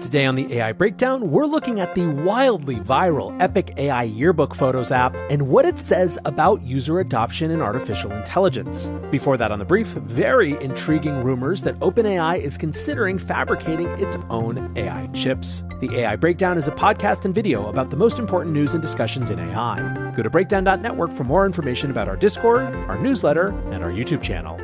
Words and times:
Today 0.00 0.26
on 0.26 0.34
the 0.34 0.54
AI 0.54 0.72
Breakdown, 0.72 1.30
we're 1.30 1.46
looking 1.46 1.78
at 1.78 1.94
the 1.94 2.06
wildly 2.06 2.76
viral 2.76 3.38
Epik 3.38 3.78
AI 3.78 4.02
Yearbook 4.02 4.54
Photos 4.54 4.90
app 4.90 5.14
and 5.30 5.48
what 5.48 5.64
it 5.64 5.78
says 5.78 6.18
about 6.24 6.62
user 6.62 7.00
adoption 7.00 7.50
in 7.50 7.60
artificial 7.60 8.10
intelligence. 8.10 8.90
Before 9.10 9.36
that, 9.36 9.52
on 9.52 9.58
the 9.58 9.64
brief, 9.64 9.88
very 9.88 10.60
intriguing 10.62 11.22
rumors 11.22 11.62
that 11.62 11.78
OpenAI 11.80 12.40
is 12.40 12.58
considering 12.58 13.18
fabricating 13.18 13.88
its 13.98 14.16
own 14.30 14.72
AI 14.76 15.06
chips. 15.08 15.62
The 15.80 15.98
AI 15.98 16.16
Breakdown 16.16 16.58
is 16.58 16.66
a 16.66 16.72
podcast 16.72 17.24
and 17.24 17.34
video 17.34 17.68
about 17.68 17.90
the 17.90 17.96
most 17.96 18.18
important 18.18 18.54
news 18.54 18.74
and 18.74 18.82
discussions 18.82 19.30
in 19.30 19.38
AI. 19.38 20.12
Go 20.16 20.22
to 20.22 20.30
breakdown.network 20.30 21.12
for 21.12 21.24
more 21.24 21.46
information 21.46 21.90
about 21.90 22.08
our 22.08 22.16
Discord, 22.16 22.74
our 22.88 22.98
newsletter, 22.98 23.48
and 23.70 23.84
our 23.84 23.90
YouTube 23.90 24.22
channel. 24.22 24.58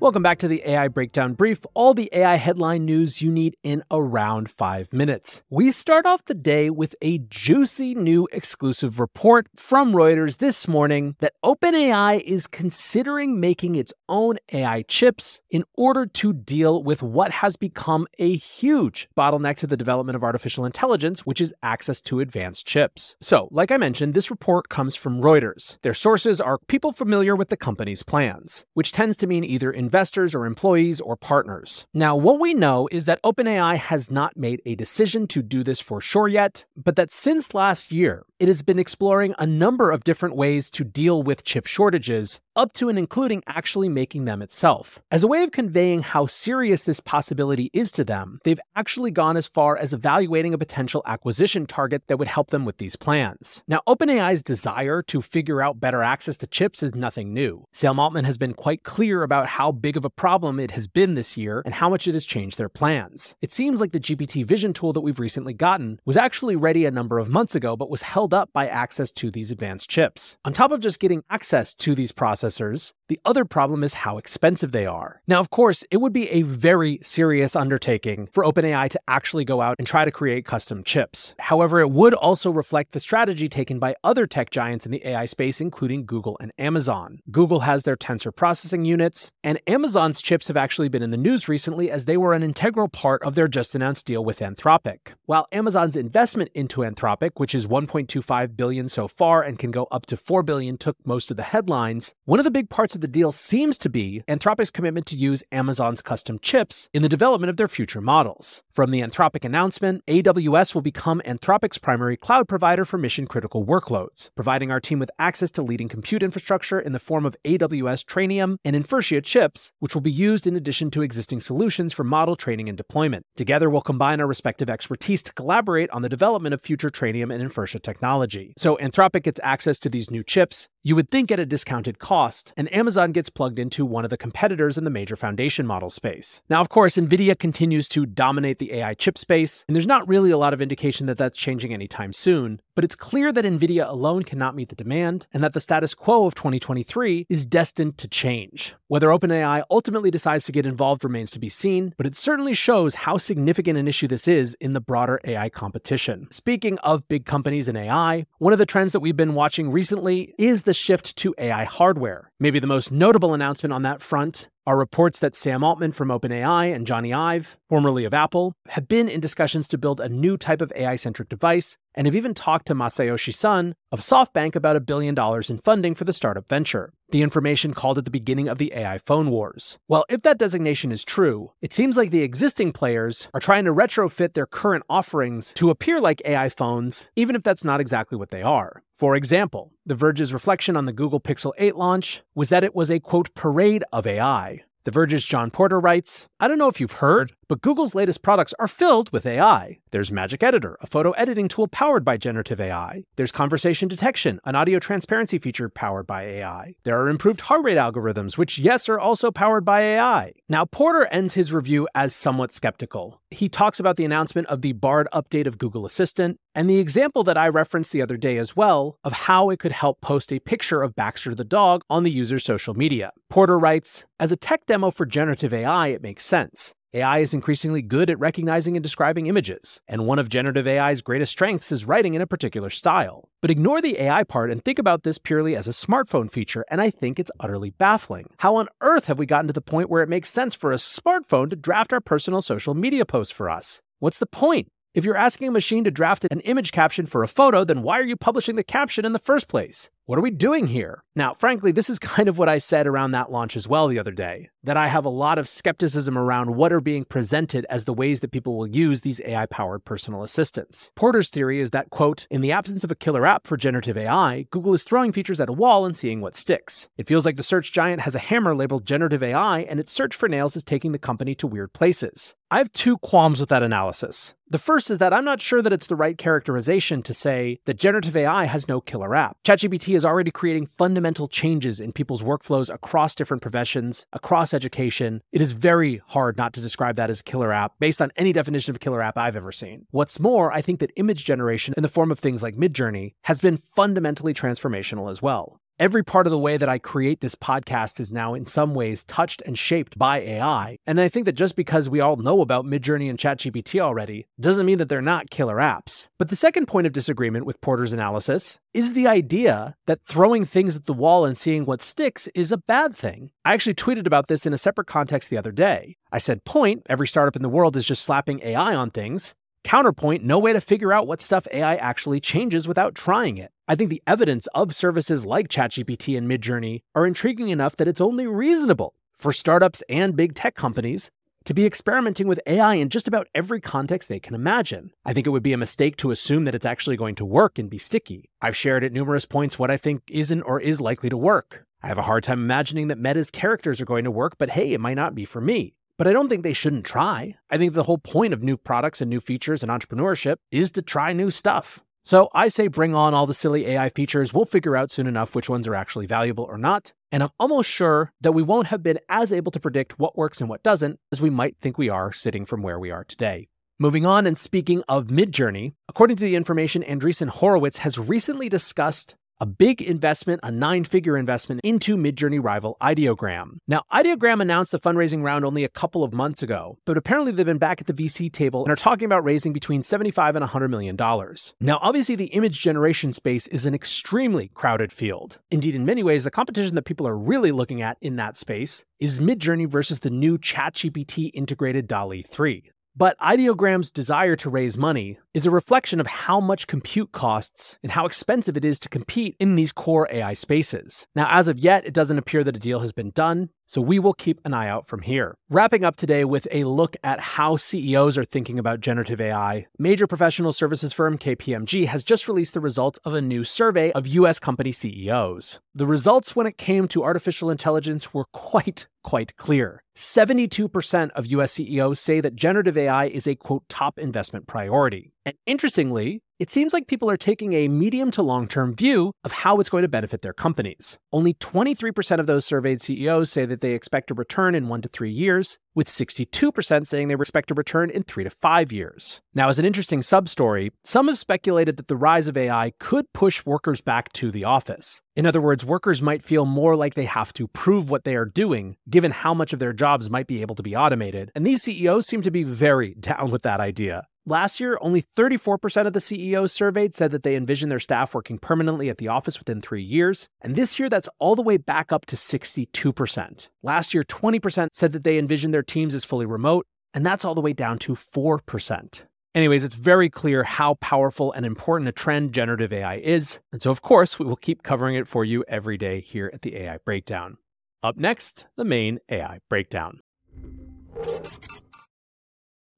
Welcome 0.00 0.22
back 0.22 0.38
to 0.38 0.48
the 0.48 0.66
AI 0.66 0.88
Breakdown 0.88 1.34
Brief, 1.34 1.60
all 1.74 1.92
the 1.92 2.08
AI 2.14 2.36
headline 2.36 2.86
news 2.86 3.20
you 3.20 3.30
need 3.30 3.58
in 3.62 3.82
around 3.90 4.50
five 4.50 4.94
minutes. 4.94 5.42
We 5.50 5.70
start 5.70 6.06
off 6.06 6.24
the 6.24 6.32
day 6.32 6.70
with 6.70 6.94
a 7.02 7.18
juicy 7.18 7.94
new 7.94 8.26
exclusive 8.32 8.98
report 8.98 9.48
from 9.54 9.92
Reuters 9.92 10.38
this 10.38 10.66
morning 10.66 11.16
that 11.18 11.34
OpenAI 11.44 12.22
is 12.22 12.46
considering 12.46 13.40
making 13.40 13.74
its 13.74 13.92
own 14.08 14.38
AI 14.54 14.84
chips 14.88 15.42
in 15.50 15.64
order 15.76 16.06
to 16.06 16.32
deal 16.32 16.82
with 16.82 17.02
what 17.02 17.32
has 17.32 17.58
become 17.58 18.06
a 18.18 18.34
huge 18.36 19.06
bottleneck 19.14 19.56
to 19.56 19.66
the 19.66 19.76
development 19.76 20.16
of 20.16 20.24
artificial 20.24 20.64
intelligence, 20.64 21.26
which 21.26 21.42
is 21.42 21.52
access 21.62 22.00
to 22.00 22.20
advanced 22.20 22.66
chips. 22.66 23.16
So, 23.20 23.48
like 23.50 23.70
I 23.70 23.76
mentioned, 23.76 24.14
this 24.14 24.30
report 24.30 24.70
comes 24.70 24.96
from 24.96 25.20
Reuters. 25.20 25.76
Their 25.82 25.92
sources 25.92 26.40
are 26.40 26.56
people 26.68 26.90
familiar 26.90 27.36
with 27.36 27.50
the 27.50 27.56
company's 27.58 28.02
plans, 28.02 28.64
which 28.72 28.92
tends 28.92 29.18
to 29.18 29.26
mean 29.26 29.44
either 29.44 29.70
in 29.70 29.89
investors 29.90 30.36
or 30.36 30.46
employees 30.46 31.00
or 31.00 31.16
partners. 31.16 31.84
Now, 31.92 32.14
what 32.14 32.38
we 32.38 32.54
know 32.54 32.88
is 32.92 33.06
that 33.06 33.20
OpenAI 33.24 33.76
has 33.76 34.08
not 34.08 34.36
made 34.36 34.62
a 34.64 34.76
decision 34.76 35.26
to 35.26 35.42
do 35.42 35.64
this 35.64 35.80
for 35.80 36.00
sure 36.00 36.28
yet, 36.28 36.64
but 36.76 36.94
that 36.94 37.10
since 37.10 37.54
last 37.54 37.90
year, 37.90 38.24
it 38.38 38.46
has 38.46 38.62
been 38.62 38.78
exploring 38.78 39.34
a 39.38 39.46
number 39.46 39.90
of 39.90 40.04
different 40.04 40.36
ways 40.36 40.70
to 40.70 40.84
deal 40.84 41.22
with 41.24 41.44
chip 41.44 41.66
shortages, 41.66 42.40
up 42.56 42.72
to 42.72 42.88
and 42.88 42.98
including 42.98 43.42
actually 43.46 43.88
making 43.88 44.24
them 44.26 44.40
itself. 44.40 45.02
As 45.10 45.24
a 45.24 45.28
way 45.28 45.42
of 45.42 45.50
conveying 45.50 46.02
how 46.02 46.26
serious 46.26 46.84
this 46.84 47.00
possibility 47.00 47.68
is 47.72 47.92
to 47.92 48.04
them, 48.04 48.38
they've 48.44 48.60
actually 48.74 49.10
gone 49.10 49.36
as 49.36 49.46
far 49.46 49.76
as 49.76 49.92
evaluating 49.92 50.54
a 50.54 50.58
potential 50.58 51.02
acquisition 51.04 51.66
target 51.66 52.04
that 52.06 52.18
would 52.18 52.28
help 52.28 52.50
them 52.50 52.64
with 52.64 52.78
these 52.78 52.96
plans. 52.96 53.62
Now, 53.66 53.80
OpenAI's 53.86 54.42
desire 54.42 55.02
to 55.02 55.20
figure 55.20 55.60
out 55.60 55.80
better 55.80 56.02
access 56.02 56.38
to 56.38 56.46
chips 56.46 56.82
is 56.82 56.94
nothing 56.94 57.34
new. 57.34 57.66
Sam 57.72 57.98
Altman 57.98 58.24
has 58.24 58.38
been 58.38 58.54
quite 58.54 58.84
clear 58.84 59.22
about 59.22 59.48
how 59.48 59.72
big 59.80 59.96
of 59.96 60.04
a 60.04 60.10
problem 60.10 60.60
it 60.60 60.72
has 60.72 60.86
been 60.86 61.14
this 61.14 61.36
year 61.36 61.62
and 61.64 61.74
how 61.74 61.88
much 61.88 62.06
it 62.06 62.14
has 62.14 62.26
changed 62.26 62.58
their 62.58 62.68
plans. 62.68 63.34
It 63.40 63.52
seems 63.52 63.80
like 63.80 63.92
the 63.92 64.00
GPT 64.00 64.44
vision 64.44 64.72
tool 64.72 64.92
that 64.92 65.00
we've 65.00 65.18
recently 65.18 65.52
gotten 65.52 66.00
was 66.04 66.16
actually 66.16 66.56
ready 66.56 66.84
a 66.84 66.90
number 66.90 67.18
of 67.18 67.28
months 67.28 67.54
ago, 67.54 67.76
but 67.76 67.90
was 67.90 68.02
held 68.02 68.34
up 68.34 68.50
by 68.52 68.66
access 68.66 69.10
to 69.12 69.30
these 69.30 69.50
advanced 69.50 69.88
chips. 69.88 70.36
On 70.44 70.52
top 70.52 70.72
of 70.72 70.80
just 70.80 71.00
getting 71.00 71.22
access 71.30 71.74
to 71.74 71.94
these 71.94 72.12
processors, 72.12 72.92
the 73.08 73.20
other 73.24 73.44
problem 73.44 73.82
is 73.82 73.94
how 73.94 74.18
expensive 74.18 74.70
they 74.70 74.86
are. 74.86 75.20
Now, 75.26 75.40
of 75.40 75.50
course, 75.50 75.84
it 75.90 75.96
would 75.96 76.12
be 76.12 76.28
a 76.30 76.42
very 76.42 77.00
serious 77.02 77.56
undertaking 77.56 78.28
for 78.32 78.44
OpenAI 78.44 78.88
to 78.90 79.00
actually 79.08 79.44
go 79.44 79.60
out 79.60 79.74
and 79.78 79.86
try 79.86 80.04
to 80.04 80.12
create 80.12 80.44
custom 80.44 80.84
chips. 80.84 81.34
However, 81.40 81.80
it 81.80 81.90
would 81.90 82.14
also 82.14 82.52
reflect 82.52 82.92
the 82.92 83.00
strategy 83.00 83.48
taken 83.48 83.80
by 83.80 83.96
other 84.04 84.28
tech 84.28 84.50
giants 84.50 84.86
in 84.86 84.92
the 84.92 85.04
AI 85.04 85.24
space, 85.24 85.60
including 85.60 86.06
Google 86.06 86.36
and 86.40 86.52
Amazon. 86.56 87.20
Google 87.32 87.60
has 87.60 87.82
their 87.82 87.96
tensor 87.96 88.34
processing 88.34 88.84
units, 88.84 89.30
and 89.42 89.58
Amazon's 89.70 90.20
chips 90.20 90.48
have 90.48 90.56
actually 90.56 90.88
been 90.88 91.00
in 91.00 91.12
the 91.12 91.16
news 91.16 91.46
recently 91.48 91.92
as 91.92 92.04
they 92.04 92.16
were 92.16 92.32
an 92.32 92.42
integral 92.42 92.88
part 92.88 93.22
of 93.22 93.36
their 93.36 93.46
just 93.46 93.72
announced 93.72 94.04
deal 94.04 94.24
with 94.24 94.40
Anthropic. 94.40 95.12
While 95.26 95.46
Amazon's 95.52 95.94
investment 95.94 96.50
into 96.54 96.80
Anthropic, 96.80 97.34
which 97.36 97.54
is 97.54 97.68
1.25 97.68 98.56
billion 98.56 98.88
so 98.88 99.06
far 99.06 99.44
and 99.44 99.60
can 99.60 99.70
go 99.70 99.86
up 99.92 100.06
to 100.06 100.16
4 100.16 100.42
billion, 100.42 100.76
took 100.76 100.96
most 101.06 101.30
of 101.30 101.36
the 101.36 101.44
headlines, 101.44 102.16
one 102.24 102.40
of 102.40 102.44
the 102.44 102.50
big 102.50 102.68
parts 102.68 102.96
of 102.96 103.00
the 103.00 103.06
deal 103.06 103.30
seems 103.30 103.78
to 103.78 103.88
be 103.88 104.24
Anthropic's 104.26 104.72
commitment 104.72 105.06
to 105.06 105.16
use 105.16 105.44
Amazon's 105.52 106.02
custom 106.02 106.40
chips 106.40 106.88
in 106.92 107.02
the 107.02 107.08
development 107.08 107.48
of 107.48 107.56
their 107.56 107.68
future 107.68 108.00
models. 108.00 108.62
From 108.72 108.92
the 108.92 109.00
Anthropic 109.00 109.44
announcement, 109.44 110.06
AWS 110.06 110.76
will 110.76 110.80
become 110.80 111.20
Anthropic's 111.26 111.76
primary 111.76 112.16
cloud 112.16 112.46
provider 112.46 112.84
for 112.84 112.98
mission 112.98 113.26
critical 113.26 113.66
workloads, 113.66 114.30
providing 114.36 114.70
our 114.70 114.78
team 114.78 115.00
with 115.00 115.10
access 115.18 115.50
to 115.52 115.62
leading 115.62 115.88
compute 115.88 116.22
infrastructure 116.22 116.78
in 116.78 116.92
the 116.92 117.00
form 117.00 117.26
of 117.26 117.36
AWS 117.44 118.04
Trainium 118.04 118.58
and 118.64 118.76
Inferentia 118.76 119.24
chips, 119.24 119.72
which 119.80 119.94
will 119.94 120.02
be 120.02 120.12
used 120.12 120.46
in 120.46 120.54
addition 120.54 120.88
to 120.92 121.02
existing 121.02 121.40
solutions 121.40 121.92
for 121.92 122.04
model 122.04 122.36
training 122.36 122.68
and 122.68 122.78
deployment. 122.78 123.26
Together, 123.34 123.68
we'll 123.68 123.80
combine 123.80 124.20
our 124.20 124.26
respective 124.28 124.70
expertise 124.70 125.20
to 125.24 125.32
collaborate 125.32 125.90
on 125.90 126.02
the 126.02 126.08
development 126.08 126.54
of 126.54 126.60
future 126.60 126.90
Trainium 126.90 127.34
and 127.34 127.42
Inferentia 127.42 127.82
technology. 127.82 128.54
So 128.56 128.76
Anthropic 128.76 129.24
gets 129.24 129.40
access 129.42 129.80
to 129.80 129.88
these 129.88 130.12
new 130.12 130.22
chips, 130.22 130.68
you 130.82 130.96
would 130.96 131.10
think 131.10 131.30
at 131.30 131.38
a 131.38 131.44
discounted 131.44 131.98
cost, 131.98 132.54
and 132.56 132.72
Amazon 132.72 133.12
gets 133.12 133.28
plugged 133.28 133.58
into 133.58 133.84
one 133.84 134.04
of 134.04 134.10
the 134.10 134.16
competitors 134.16 134.78
in 134.78 134.84
the 134.84 134.90
major 134.90 135.14
foundation 135.14 135.66
model 135.66 135.90
space. 135.90 136.40
Now, 136.48 136.62
of 136.62 136.70
course, 136.70 136.96
NVIDIA 136.96 137.38
continues 137.38 137.86
to 137.90 138.06
dominate 138.06 138.58
the 138.58 138.72
AI 138.72 138.94
chip 138.94 139.18
space, 139.18 139.64
and 139.68 139.76
there's 139.76 139.86
not 139.86 140.08
really 140.08 140.30
a 140.30 140.38
lot 140.38 140.54
of 140.54 140.62
indication 140.62 141.06
that 141.06 141.18
that's 141.18 141.38
changing 141.38 141.74
anytime 141.74 142.14
soon, 142.14 142.60
but 142.80 142.84
it's 142.86 142.96
clear 142.96 143.30
that 143.30 143.44
NVIDIA 143.44 143.86
alone 143.86 144.22
cannot 144.22 144.56
meet 144.56 144.70
the 144.70 144.74
demand, 144.74 145.26
and 145.34 145.44
that 145.44 145.52
the 145.52 145.60
status 145.60 145.92
quo 145.92 146.24
of 146.24 146.34
2023 146.34 147.26
is 147.28 147.44
destined 147.44 147.98
to 147.98 148.08
change. 148.08 148.74
Whether 148.88 149.08
OpenAI 149.08 149.64
ultimately 149.70 150.10
decides 150.10 150.46
to 150.46 150.52
get 150.52 150.64
involved 150.64 151.04
remains 151.04 151.30
to 151.32 151.38
be 151.38 151.50
seen, 151.50 151.92
but 151.98 152.06
it 152.06 152.16
certainly 152.16 152.54
shows 152.54 152.94
how 152.94 153.18
significant 153.18 153.78
an 153.78 153.86
issue 153.86 154.08
this 154.08 154.26
is 154.26 154.54
in 154.62 154.72
the 154.72 154.80
broader 154.80 155.20
AI 155.24 155.50
competition. 155.50 156.26
Speaking 156.30 156.78
of 156.78 157.06
big 157.06 157.26
companies 157.26 157.68
in 157.68 157.76
AI, 157.76 158.24
one 158.38 158.54
of 158.54 158.58
the 158.58 158.64
trends 158.64 158.92
that 158.92 159.00
we've 159.00 159.14
been 159.14 159.34
watching 159.34 159.70
recently 159.70 160.34
is 160.38 160.62
the 160.62 160.72
shift 160.72 161.16
to 161.16 161.34
AI 161.36 161.64
hardware. 161.64 162.32
Maybe 162.40 162.60
the 162.60 162.66
most 162.66 162.90
notable 162.90 163.34
announcement 163.34 163.74
on 163.74 163.82
that 163.82 164.00
front 164.00 164.48
are 164.66 164.78
reports 164.78 165.18
that 165.18 165.34
Sam 165.34 165.64
Altman 165.64 165.92
from 165.92 166.08
OpenAI 166.08 166.74
and 166.74 166.86
Jony 166.86 167.14
Ive, 167.14 167.58
formerly 167.68 168.04
of 168.04 168.14
Apple, 168.14 168.54
have 168.68 168.88
been 168.88 169.08
in 169.08 169.20
discussions 169.20 169.66
to 169.68 169.78
build 169.78 170.00
a 170.00 170.08
new 170.08 170.36
type 170.36 170.60
of 170.60 170.72
AI 170.76 170.96
centric 170.96 171.28
device 171.28 171.76
and 171.94 172.06
have 172.06 172.14
even 172.14 172.34
talked 172.34 172.66
to 172.66 172.74
Masayoshi 172.74 173.34
Son 173.34 173.74
of 173.90 174.00
SoftBank 174.00 174.54
about 174.54 174.76
a 174.76 174.80
billion 174.80 175.14
dollars 175.14 175.50
in 175.50 175.58
funding 175.58 175.94
for 175.94 176.04
the 176.04 176.12
startup 176.12 176.48
venture. 176.48 176.92
The 177.10 177.22
information 177.22 177.74
called 177.74 177.98
at 177.98 178.04
the 178.04 178.10
beginning 178.10 178.48
of 178.48 178.58
the 178.58 178.72
AI 178.74 178.98
phone 178.98 179.30
wars. 179.30 179.78
Well, 179.88 180.04
if 180.08 180.22
that 180.22 180.38
designation 180.38 180.92
is 180.92 181.04
true, 181.04 181.52
it 181.60 181.72
seems 181.72 181.96
like 181.96 182.10
the 182.10 182.22
existing 182.22 182.72
players 182.72 183.28
are 183.34 183.40
trying 183.40 183.64
to 183.64 183.74
retrofit 183.74 184.34
their 184.34 184.46
current 184.46 184.84
offerings 184.88 185.52
to 185.54 185.70
appear 185.70 186.00
like 186.00 186.22
AI 186.24 186.48
phones, 186.48 187.10
even 187.16 187.34
if 187.34 187.42
that's 187.42 187.64
not 187.64 187.80
exactly 187.80 188.16
what 188.16 188.30
they 188.30 188.42
are. 188.42 188.82
For 188.96 189.16
example, 189.16 189.72
The 189.86 189.94
Verge's 189.94 190.32
reflection 190.32 190.76
on 190.76 190.84
the 190.84 190.92
Google 190.92 191.20
Pixel 191.20 191.52
8 191.58 191.74
launch 191.74 192.22
was 192.34 192.50
that 192.50 192.64
it 192.64 192.74
was 192.74 192.90
a 192.90 193.00
quote 193.00 193.34
parade 193.34 193.82
of 193.92 194.06
AI. 194.06 194.62
The 194.84 194.90
Verge's 194.90 195.24
Jon 195.24 195.50
Porter 195.50 195.80
writes 195.80 196.28
I 196.38 196.48
don't 196.48 196.58
know 196.58 196.68
if 196.68 196.80
you've 196.80 196.92
heard, 196.92 197.32
but 197.50 197.62
Google's 197.62 197.96
latest 197.96 198.22
products 198.22 198.54
are 198.60 198.68
filled 198.68 199.10
with 199.10 199.26
AI. 199.26 199.80
There's 199.90 200.12
Magic 200.12 200.40
Editor, 200.40 200.78
a 200.80 200.86
photo 200.86 201.10
editing 201.10 201.48
tool 201.48 201.66
powered 201.66 202.04
by 202.04 202.16
generative 202.16 202.60
AI. 202.60 203.02
There's 203.16 203.32
Conversation 203.32 203.88
Detection, 203.88 204.38
an 204.44 204.54
audio 204.54 204.78
transparency 204.78 205.36
feature 205.36 205.68
powered 205.68 206.06
by 206.06 206.22
AI. 206.26 206.74
There 206.84 206.96
are 206.96 207.08
improved 207.08 207.40
heart 207.40 207.64
rate 207.64 207.76
algorithms, 207.76 208.38
which, 208.38 208.56
yes, 208.56 208.88
are 208.88 209.00
also 209.00 209.32
powered 209.32 209.64
by 209.64 209.80
AI. 209.80 210.34
Now, 210.48 210.64
Porter 210.64 211.06
ends 211.06 211.34
his 211.34 211.52
review 211.52 211.88
as 211.92 212.14
somewhat 212.14 212.52
skeptical. 212.52 213.20
He 213.32 213.48
talks 213.48 213.80
about 213.80 213.96
the 213.96 214.04
announcement 214.04 214.46
of 214.46 214.62
the 214.62 214.72
Bard 214.72 215.08
update 215.12 215.48
of 215.48 215.58
Google 215.58 215.84
Assistant, 215.84 216.38
and 216.54 216.70
the 216.70 216.78
example 216.78 217.24
that 217.24 217.36
I 217.36 217.48
referenced 217.48 217.90
the 217.90 218.02
other 218.02 218.16
day 218.16 218.38
as 218.38 218.54
well 218.54 218.96
of 219.02 219.12
how 219.12 219.50
it 219.50 219.58
could 219.58 219.72
help 219.72 220.00
post 220.00 220.32
a 220.32 220.38
picture 220.38 220.82
of 220.82 220.94
Baxter 220.94 221.34
the 221.34 221.42
dog 221.42 221.82
on 221.90 222.04
the 222.04 222.12
user's 222.12 222.44
social 222.44 222.74
media. 222.74 223.10
Porter 223.28 223.58
writes 223.58 224.04
As 224.20 224.30
a 224.30 224.36
tech 224.36 224.66
demo 224.66 224.92
for 224.92 225.04
generative 225.04 225.52
AI, 225.52 225.88
it 225.88 226.00
makes 226.00 226.24
sense. 226.24 226.74
AI 226.92 227.18
is 227.18 227.32
increasingly 227.32 227.82
good 227.82 228.10
at 228.10 228.18
recognizing 228.18 228.76
and 228.76 228.82
describing 228.82 229.28
images, 229.28 229.80
and 229.86 230.06
one 230.06 230.18
of 230.18 230.28
generative 230.28 230.66
AI's 230.66 231.02
greatest 231.02 231.30
strengths 231.30 231.70
is 231.70 231.84
writing 231.84 232.14
in 232.14 232.20
a 232.20 232.26
particular 232.26 232.68
style. 232.68 233.28
But 233.40 233.52
ignore 233.52 233.80
the 233.80 233.96
AI 234.00 234.24
part 234.24 234.50
and 234.50 234.64
think 234.64 234.76
about 234.76 235.04
this 235.04 235.16
purely 235.16 235.54
as 235.54 235.68
a 235.68 235.70
smartphone 235.70 236.28
feature, 236.28 236.64
and 236.68 236.80
I 236.80 236.90
think 236.90 237.20
it's 237.20 237.30
utterly 237.38 237.70
baffling. 237.70 238.30
How 238.38 238.56
on 238.56 238.66
earth 238.80 239.06
have 239.06 239.20
we 239.20 239.26
gotten 239.26 239.46
to 239.46 239.52
the 239.52 239.60
point 239.60 239.88
where 239.88 240.02
it 240.02 240.08
makes 240.08 240.30
sense 240.30 240.56
for 240.56 240.72
a 240.72 240.76
smartphone 240.76 241.48
to 241.50 241.56
draft 241.56 241.92
our 241.92 242.00
personal 242.00 242.42
social 242.42 242.74
media 242.74 243.06
posts 243.06 243.32
for 243.32 243.48
us? 243.48 243.80
What's 244.00 244.18
the 244.18 244.26
point? 244.26 244.66
If 244.92 245.04
you're 245.04 245.16
asking 245.16 245.46
a 245.46 245.52
machine 245.52 245.84
to 245.84 245.92
draft 245.92 246.26
an 246.28 246.40
image 246.40 246.72
caption 246.72 247.06
for 247.06 247.22
a 247.22 247.28
photo, 247.28 247.62
then 247.62 247.82
why 247.82 248.00
are 248.00 248.04
you 248.04 248.16
publishing 248.16 248.56
the 248.56 248.64
caption 248.64 249.04
in 249.04 249.12
the 249.12 249.20
first 249.20 249.46
place? 249.46 249.90
What 250.10 250.18
are 250.18 250.22
we 250.22 250.32
doing 250.32 250.66
here? 250.66 251.04
Now, 251.14 251.34
frankly, 251.34 251.70
this 251.70 251.88
is 251.88 251.98
kind 252.00 252.28
of 252.28 252.36
what 252.36 252.48
I 252.48 252.58
said 252.58 252.88
around 252.88 253.12
that 253.12 253.30
launch 253.30 253.54
as 253.54 253.68
well 253.68 253.86
the 253.86 254.00
other 254.00 254.10
day 254.10 254.50
that 254.62 254.76
I 254.76 254.88
have 254.88 255.04
a 255.04 255.08
lot 255.08 255.38
of 255.38 255.48
skepticism 255.48 256.18
around 256.18 256.54
what 256.54 256.72
are 256.72 256.80
being 256.80 257.04
presented 257.04 257.64
as 257.70 257.84
the 257.84 257.94
ways 257.94 258.20
that 258.20 258.32
people 258.32 258.58
will 258.58 258.66
use 258.66 259.00
these 259.00 259.20
AI 259.24 259.46
powered 259.46 259.84
personal 259.84 260.22
assistants. 260.22 260.90
Porter's 260.94 261.30
theory 261.30 261.60
is 261.60 261.70
that, 261.70 261.90
quote, 261.90 262.26
in 262.30 262.40
the 262.40 262.52
absence 262.52 262.84
of 262.84 262.90
a 262.90 262.94
killer 262.94 263.24
app 263.24 263.46
for 263.46 263.56
generative 263.56 263.96
AI, 263.96 264.46
Google 264.50 264.74
is 264.74 264.82
throwing 264.82 265.12
features 265.12 265.40
at 265.40 265.48
a 265.48 265.54
wall 265.54 265.86
and 265.86 265.96
seeing 265.96 266.20
what 266.20 266.36
sticks. 266.36 266.88
It 266.98 267.06
feels 267.06 267.24
like 267.24 267.36
the 267.36 267.42
search 267.42 267.72
giant 267.72 268.02
has 268.02 268.14
a 268.14 268.18
hammer 268.18 268.54
labeled 268.54 268.84
generative 268.84 269.22
AI, 269.22 269.60
and 269.60 269.80
its 269.80 269.92
search 269.92 270.14
for 270.14 270.28
nails 270.28 270.56
is 270.56 270.64
taking 270.64 270.92
the 270.92 270.98
company 270.98 271.34
to 271.36 271.46
weird 271.46 271.72
places. 271.72 272.34
I 272.50 272.58
have 272.58 272.72
two 272.72 272.98
qualms 272.98 273.38
with 273.38 273.48
that 273.50 273.62
analysis. 273.62 274.34
The 274.48 274.58
first 274.58 274.90
is 274.90 274.98
that 274.98 275.14
I'm 275.14 275.24
not 275.24 275.40
sure 275.40 275.62
that 275.62 275.72
it's 275.72 275.86
the 275.86 275.94
right 275.94 276.18
characterization 276.18 277.02
to 277.04 277.14
say 277.14 277.60
that 277.66 277.78
generative 277.78 278.16
AI 278.16 278.46
has 278.46 278.66
no 278.66 278.80
killer 278.80 279.14
app. 279.14 279.36
ChatGPT 279.46 279.94
is 280.00 280.04
already 280.06 280.30
creating 280.30 280.66
fundamental 280.66 281.28
changes 281.28 281.78
in 281.78 281.92
people's 281.92 282.22
workflows 282.22 282.72
across 282.72 283.14
different 283.14 283.42
professions, 283.42 284.06
across 284.14 284.54
education. 284.54 285.20
It 285.30 285.42
is 285.42 285.52
very 285.52 286.00
hard 286.06 286.38
not 286.38 286.54
to 286.54 286.62
describe 286.62 286.96
that 286.96 287.10
as 287.10 287.20
a 287.20 287.24
killer 287.24 287.52
app 287.52 287.74
based 287.78 288.00
on 288.00 288.10
any 288.16 288.32
definition 288.32 288.70
of 288.70 288.76
a 288.76 288.78
killer 288.78 289.02
app 289.02 289.18
I've 289.18 289.36
ever 289.36 289.52
seen. 289.52 289.86
What's 289.90 290.18
more, 290.18 290.50
I 290.50 290.62
think 290.62 290.80
that 290.80 290.92
image 290.96 291.24
generation 291.24 291.74
in 291.76 291.82
the 291.82 291.88
form 291.88 292.10
of 292.10 292.18
things 292.18 292.42
like 292.42 292.56
Midjourney 292.56 293.12
has 293.24 293.40
been 293.40 293.58
fundamentally 293.58 294.32
transformational 294.32 295.10
as 295.10 295.20
well. 295.20 295.60
Every 295.80 296.04
part 296.04 296.26
of 296.26 296.30
the 296.30 296.38
way 296.38 296.58
that 296.58 296.68
I 296.68 296.76
create 296.76 297.22
this 297.22 297.34
podcast 297.34 298.00
is 298.00 298.12
now 298.12 298.34
in 298.34 298.44
some 298.44 298.74
ways 298.74 299.02
touched 299.02 299.40
and 299.46 299.58
shaped 299.58 299.98
by 299.98 300.18
AI. 300.18 300.76
And 300.86 301.00
I 301.00 301.08
think 301.08 301.24
that 301.24 301.32
just 301.32 301.56
because 301.56 301.88
we 301.88 302.00
all 302.00 302.16
know 302.16 302.42
about 302.42 302.66
Midjourney 302.66 303.08
and 303.08 303.18
ChatGPT 303.18 303.80
already 303.80 304.26
doesn't 304.38 304.66
mean 304.66 304.76
that 304.76 304.90
they're 304.90 305.00
not 305.00 305.30
killer 305.30 305.56
apps. 305.56 306.08
But 306.18 306.28
the 306.28 306.36
second 306.36 306.66
point 306.66 306.86
of 306.86 306.92
disagreement 306.92 307.46
with 307.46 307.62
Porter's 307.62 307.94
analysis 307.94 308.60
is 308.74 308.92
the 308.92 309.08
idea 309.08 309.74
that 309.86 310.02
throwing 310.04 310.44
things 310.44 310.76
at 310.76 310.84
the 310.84 310.92
wall 310.92 311.24
and 311.24 311.36
seeing 311.36 311.64
what 311.64 311.80
sticks 311.80 312.28
is 312.34 312.52
a 312.52 312.58
bad 312.58 312.94
thing. 312.94 313.30
I 313.46 313.54
actually 313.54 313.74
tweeted 313.74 314.06
about 314.06 314.26
this 314.26 314.44
in 314.44 314.52
a 314.52 314.58
separate 314.58 314.86
context 314.86 315.30
the 315.30 315.38
other 315.38 315.50
day. 315.50 315.96
I 316.12 316.18
said, 316.18 316.44
point, 316.44 316.82
every 316.90 317.08
startup 317.08 317.36
in 317.36 317.42
the 317.42 317.48
world 317.48 317.74
is 317.74 317.86
just 317.86 318.02
slapping 318.02 318.40
AI 318.42 318.74
on 318.74 318.90
things. 318.90 319.34
Counterpoint, 319.64 320.24
no 320.24 320.38
way 320.38 320.52
to 320.52 320.60
figure 320.60 320.92
out 320.92 321.06
what 321.06 321.22
stuff 321.22 321.46
AI 321.52 321.76
actually 321.76 322.20
changes 322.20 322.66
without 322.66 322.94
trying 322.94 323.36
it. 323.38 323.52
I 323.68 323.74
think 323.74 323.90
the 323.90 324.02
evidence 324.06 324.46
of 324.54 324.74
services 324.74 325.24
like 325.24 325.48
ChatGPT 325.48 326.16
and 326.16 326.28
Midjourney 326.28 326.82
are 326.94 327.06
intriguing 327.06 327.48
enough 327.48 327.76
that 327.76 327.88
it's 327.88 328.00
only 328.00 328.26
reasonable 328.26 328.94
for 329.14 329.32
startups 329.32 329.82
and 329.88 330.16
big 330.16 330.34
tech 330.34 330.54
companies 330.54 331.10
to 331.44 331.54
be 331.54 331.64
experimenting 331.64 332.26
with 332.26 332.40
AI 332.46 332.74
in 332.74 332.88
just 332.88 333.08
about 333.08 333.28
every 333.34 333.60
context 333.60 334.08
they 334.08 334.20
can 334.20 334.34
imagine. 334.34 334.92
I 335.04 335.12
think 335.12 335.26
it 335.26 335.30
would 335.30 335.42
be 335.42 335.52
a 335.52 335.58
mistake 335.58 335.96
to 335.98 336.10
assume 336.10 336.44
that 336.44 336.54
it's 336.54 336.66
actually 336.66 336.96
going 336.96 337.14
to 337.16 337.24
work 337.24 337.58
and 337.58 337.70
be 337.70 337.78
sticky. 337.78 338.30
I've 338.42 338.56
shared 338.56 338.84
at 338.84 338.92
numerous 338.92 339.24
points 339.24 339.58
what 339.58 339.70
I 339.70 339.76
think 339.76 340.02
isn't 340.10 340.42
or 340.42 340.60
is 340.60 340.80
likely 340.80 341.08
to 341.08 341.16
work. 341.16 341.66
I 341.82 341.88
have 341.88 341.98
a 341.98 342.02
hard 342.02 342.24
time 342.24 342.40
imagining 342.40 342.88
that 342.88 342.98
Meta's 342.98 343.30
characters 343.30 343.80
are 343.80 343.86
going 343.86 344.04
to 344.04 344.10
work, 344.10 344.36
but 344.36 344.50
hey, 344.50 344.72
it 344.74 344.80
might 344.80 344.94
not 344.94 345.14
be 345.14 345.24
for 345.24 345.40
me. 345.40 345.74
But 346.00 346.08
I 346.08 346.14
don't 346.14 346.30
think 346.30 346.44
they 346.44 346.54
shouldn't 346.54 346.86
try. 346.86 347.34
I 347.50 347.58
think 347.58 347.74
the 347.74 347.82
whole 347.82 347.98
point 347.98 348.32
of 348.32 348.42
new 348.42 348.56
products 348.56 349.02
and 349.02 349.10
new 349.10 349.20
features 349.20 349.62
and 349.62 349.70
entrepreneurship 349.70 350.36
is 350.50 350.72
to 350.72 350.80
try 350.80 351.12
new 351.12 351.30
stuff. 351.30 351.84
So 352.04 352.30
I 352.32 352.48
say 352.48 352.68
bring 352.68 352.94
on 352.94 353.12
all 353.12 353.26
the 353.26 353.34
silly 353.34 353.66
AI 353.66 353.90
features. 353.90 354.32
We'll 354.32 354.46
figure 354.46 354.78
out 354.78 354.90
soon 354.90 355.06
enough 355.06 355.34
which 355.34 355.50
ones 355.50 355.68
are 355.68 355.74
actually 355.74 356.06
valuable 356.06 356.44
or 356.44 356.56
not. 356.56 356.94
And 357.12 357.22
I'm 357.22 357.28
almost 357.38 357.68
sure 357.68 358.14
that 358.22 358.32
we 358.32 358.42
won't 358.42 358.68
have 358.68 358.82
been 358.82 358.98
as 359.10 359.30
able 359.30 359.52
to 359.52 359.60
predict 359.60 359.98
what 359.98 360.16
works 360.16 360.40
and 360.40 360.48
what 360.48 360.62
doesn't 360.62 360.98
as 361.12 361.20
we 361.20 361.28
might 361.28 361.58
think 361.60 361.76
we 361.76 361.90
are 361.90 362.14
sitting 362.14 362.46
from 362.46 362.62
where 362.62 362.78
we 362.78 362.90
are 362.90 363.04
today. 363.04 363.48
Moving 363.78 364.06
on 364.06 364.26
and 364.26 364.38
speaking 364.38 364.82
of 364.88 365.08
Midjourney, 365.08 365.74
according 365.86 366.16
to 366.16 366.24
the 366.24 366.34
information, 366.34 366.82
Andreessen 366.82 367.28
Horowitz 367.28 367.78
has 367.78 367.98
recently 367.98 368.48
discussed 368.48 369.16
a 369.40 369.46
big 369.46 369.80
investment, 369.80 370.40
a 370.42 370.50
nine 370.50 370.84
figure 370.84 371.16
investment 371.16 371.60
into 371.64 371.96
Midjourney 371.96 372.42
rival 372.42 372.76
Ideogram. 372.80 373.58
Now, 373.66 373.82
Ideogram 373.92 374.42
announced 374.42 374.72
the 374.72 374.78
fundraising 374.78 375.22
round 375.22 375.44
only 375.44 375.64
a 375.64 375.68
couple 375.68 376.04
of 376.04 376.12
months 376.12 376.42
ago, 376.42 376.76
but 376.84 376.98
apparently 376.98 377.32
they've 377.32 377.46
been 377.46 377.58
back 377.58 377.80
at 377.80 377.86
the 377.86 377.94
VC 377.94 378.30
table 378.30 378.64
and 378.64 378.72
are 378.72 378.76
talking 378.76 379.06
about 379.06 379.24
raising 379.24 379.52
between 379.52 379.82
75 379.82 380.36
and 380.36 380.42
100 380.42 380.68
million 380.68 380.96
dollars. 380.96 381.54
Now, 381.60 381.78
obviously 381.80 382.14
the 382.14 382.26
image 382.26 382.60
generation 382.60 383.12
space 383.12 383.46
is 383.46 383.66
an 383.66 383.74
extremely 383.74 384.48
crowded 384.48 384.92
field. 384.92 385.38
Indeed, 385.50 385.74
in 385.74 385.84
many 385.84 386.02
ways, 386.02 386.24
the 386.24 386.30
competition 386.30 386.74
that 386.74 386.84
people 386.84 387.08
are 387.08 387.16
really 387.16 387.52
looking 387.52 387.80
at 387.80 387.96
in 388.00 388.16
that 388.16 388.36
space 388.36 388.84
is 388.98 389.20
Midjourney 389.20 389.66
versus 389.66 390.00
the 390.00 390.10
new 390.10 390.36
ChatGPT 390.36 391.30
integrated 391.32 391.86
DALL-E 391.86 392.22
3. 392.22 392.70
But 392.96 393.18
Ideogram's 393.18 393.90
desire 393.90 394.36
to 394.36 394.50
raise 394.50 394.76
money 394.76 395.18
is 395.32 395.46
a 395.46 395.50
reflection 395.50 396.00
of 396.00 396.06
how 396.06 396.40
much 396.40 396.66
compute 396.66 397.12
costs 397.12 397.78
and 397.82 397.92
how 397.92 398.04
expensive 398.04 398.56
it 398.56 398.64
is 398.64 398.80
to 398.80 398.88
compete 398.88 399.36
in 399.38 399.54
these 399.54 399.72
core 399.72 400.08
AI 400.10 400.34
spaces. 400.34 401.06
Now, 401.14 401.28
as 401.30 401.46
of 401.46 401.58
yet, 401.58 401.86
it 401.86 401.94
doesn't 401.94 402.18
appear 402.18 402.42
that 402.42 402.56
a 402.56 402.60
deal 402.60 402.80
has 402.80 402.92
been 402.92 403.10
done, 403.10 403.50
so 403.70 403.80
we 403.80 404.00
will 404.00 404.14
keep 404.14 404.40
an 404.44 404.52
eye 404.52 404.66
out 404.66 404.84
from 404.84 405.02
here. 405.02 405.36
Wrapping 405.48 405.84
up 405.84 405.94
today 405.94 406.24
with 406.24 406.48
a 406.50 406.64
look 406.64 406.96
at 407.04 407.20
how 407.20 407.56
CEOs 407.56 408.18
are 408.18 408.24
thinking 408.24 408.58
about 408.58 408.80
generative 408.80 409.20
AI, 409.20 409.68
major 409.78 410.08
professional 410.08 410.52
services 410.52 410.92
firm 410.92 411.16
KPMG 411.16 411.86
has 411.86 412.02
just 412.02 412.26
released 412.26 412.52
the 412.52 412.60
results 412.60 412.98
of 413.04 413.14
a 413.14 413.22
new 413.22 413.44
survey 413.44 413.92
of 413.92 414.08
US 414.08 414.40
company 414.40 414.72
CEOs. 414.72 415.60
The 415.72 415.86
results 415.86 416.34
when 416.34 416.48
it 416.48 416.58
came 416.58 416.88
to 416.88 417.04
artificial 417.04 417.48
intelligence 417.48 418.12
were 418.12 418.24
quite, 418.32 418.88
quite 419.04 419.36
clear. 419.36 419.84
72% 419.96 421.10
of 421.10 421.26
US 421.26 421.52
CEOs 421.52 422.00
say 422.00 422.20
that 422.20 422.34
generative 422.34 422.76
AI 422.76 423.04
is 423.04 423.28
a 423.28 423.36
quote 423.36 423.68
top 423.68 424.00
investment 424.00 424.48
priority. 424.48 425.12
And 425.24 425.36
interestingly, 425.46 426.22
it 426.40 426.48
seems 426.48 426.72
like 426.72 426.86
people 426.86 427.10
are 427.10 427.18
taking 427.18 427.52
a 427.52 427.68
medium 427.68 428.10
to 428.12 428.22
long 428.22 428.48
term 428.48 428.74
view 428.74 429.12
of 429.24 429.30
how 429.30 429.60
it's 429.60 429.68
going 429.68 429.82
to 429.82 429.88
benefit 429.88 430.22
their 430.22 430.32
companies. 430.32 430.98
Only 431.12 431.34
23% 431.34 432.18
of 432.18 432.26
those 432.26 432.46
surveyed 432.46 432.80
CEOs 432.80 433.30
say 433.30 433.44
that 433.44 433.60
they 433.60 433.74
expect 433.74 434.10
a 434.10 434.14
return 434.14 434.54
in 434.54 434.66
one 434.66 434.80
to 434.80 434.88
three 434.88 435.10
years, 435.10 435.58
with 435.74 435.86
62% 435.86 436.86
saying 436.86 437.08
they 437.08 437.14
expect 437.14 437.50
a 437.50 437.54
return 437.54 437.90
in 437.90 438.04
three 438.04 438.24
to 438.24 438.30
five 438.30 438.72
years. 438.72 439.20
Now, 439.34 439.50
as 439.50 439.58
an 439.58 439.66
interesting 439.66 440.00
sub 440.00 440.30
story, 440.30 440.72
some 440.82 441.08
have 441.08 441.18
speculated 441.18 441.76
that 441.76 441.88
the 441.88 441.96
rise 441.96 442.26
of 442.26 442.38
AI 442.38 442.72
could 442.78 443.12
push 443.12 443.44
workers 443.44 443.82
back 443.82 444.10
to 444.14 444.30
the 444.30 444.44
office. 444.44 445.02
In 445.14 445.26
other 445.26 445.40
words, 445.42 445.66
workers 445.66 446.00
might 446.00 446.22
feel 446.22 446.46
more 446.46 446.74
like 446.74 446.94
they 446.94 447.04
have 447.04 447.34
to 447.34 447.48
prove 447.48 447.90
what 447.90 448.04
they 448.04 448.16
are 448.16 448.24
doing, 448.24 448.76
given 448.88 449.10
how 449.10 449.34
much 449.34 449.52
of 449.52 449.58
their 449.58 449.74
jobs 449.74 450.08
might 450.08 450.26
be 450.26 450.40
able 450.40 450.54
to 450.54 450.62
be 450.62 450.74
automated. 450.74 451.30
And 451.34 451.46
these 451.46 451.62
CEOs 451.62 452.06
seem 452.06 452.22
to 452.22 452.30
be 452.30 452.44
very 452.44 452.94
down 453.00 453.30
with 453.30 453.42
that 453.42 453.60
idea. 453.60 454.06
Last 454.30 454.60
year, 454.60 454.78
only 454.80 455.02
34% 455.02 455.88
of 455.88 455.92
the 455.92 455.98
CEOs 455.98 456.52
surveyed 456.52 456.94
said 456.94 457.10
that 457.10 457.24
they 457.24 457.34
envision 457.34 457.68
their 457.68 457.80
staff 457.80 458.14
working 458.14 458.38
permanently 458.38 458.88
at 458.88 458.98
the 458.98 459.08
office 459.08 459.40
within 459.40 459.60
three 459.60 459.82
years. 459.82 460.28
And 460.40 460.54
this 460.54 460.78
year, 460.78 460.88
that's 460.88 461.08
all 461.18 461.34
the 461.34 461.42
way 461.42 461.56
back 461.56 461.90
up 461.90 462.06
to 462.06 462.14
62%. 462.14 463.48
Last 463.64 463.92
year, 463.92 464.04
20% 464.04 464.68
said 464.72 464.92
that 464.92 465.02
they 465.02 465.18
envision 465.18 465.50
their 465.50 465.64
teams 465.64 465.96
as 465.96 466.04
fully 466.04 466.26
remote, 466.26 466.64
and 466.94 467.04
that's 467.04 467.24
all 467.24 467.34
the 467.34 467.40
way 467.40 467.52
down 467.52 467.80
to 467.80 467.96
4%. 467.96 469.02
Anyways, 469.34 469.64
it's 469.64 469.74
very 469.74 470.08
clear 470.08 470.44
how 470.44 470.74
powerful 470.74 471.32
and 471.32 471.44
important 471.44 471.88
a 471.88 471.92
trend 471.92 472.32
generative 472.32 472.72
AI 472.72 472.98
is. 472.98 473.40
And 473.50 473.60
so, 473.60 473.72
of 473.72 473.82
course, 473.82 474.20
we 474.20 474.26
will 474.26 474.36
keep 474.36 474.62
covering 474.62 474.94
it 474.94 475.08
for 475.08 475.24
you 475.24 475.44
every 475.48 475.76
day 475.76 475.98
here 475.98 476.30
at 476.32 476.42
the 476.42 476.56
AI 476.56 476.78
Breakdown. 476.84 477.38
Up 477.82 477.96
next, 477.96 478.46
the 478.54 478.64
main 478.64 479.00
AI 479.08 479.40
Breakdown. 479.48 479.98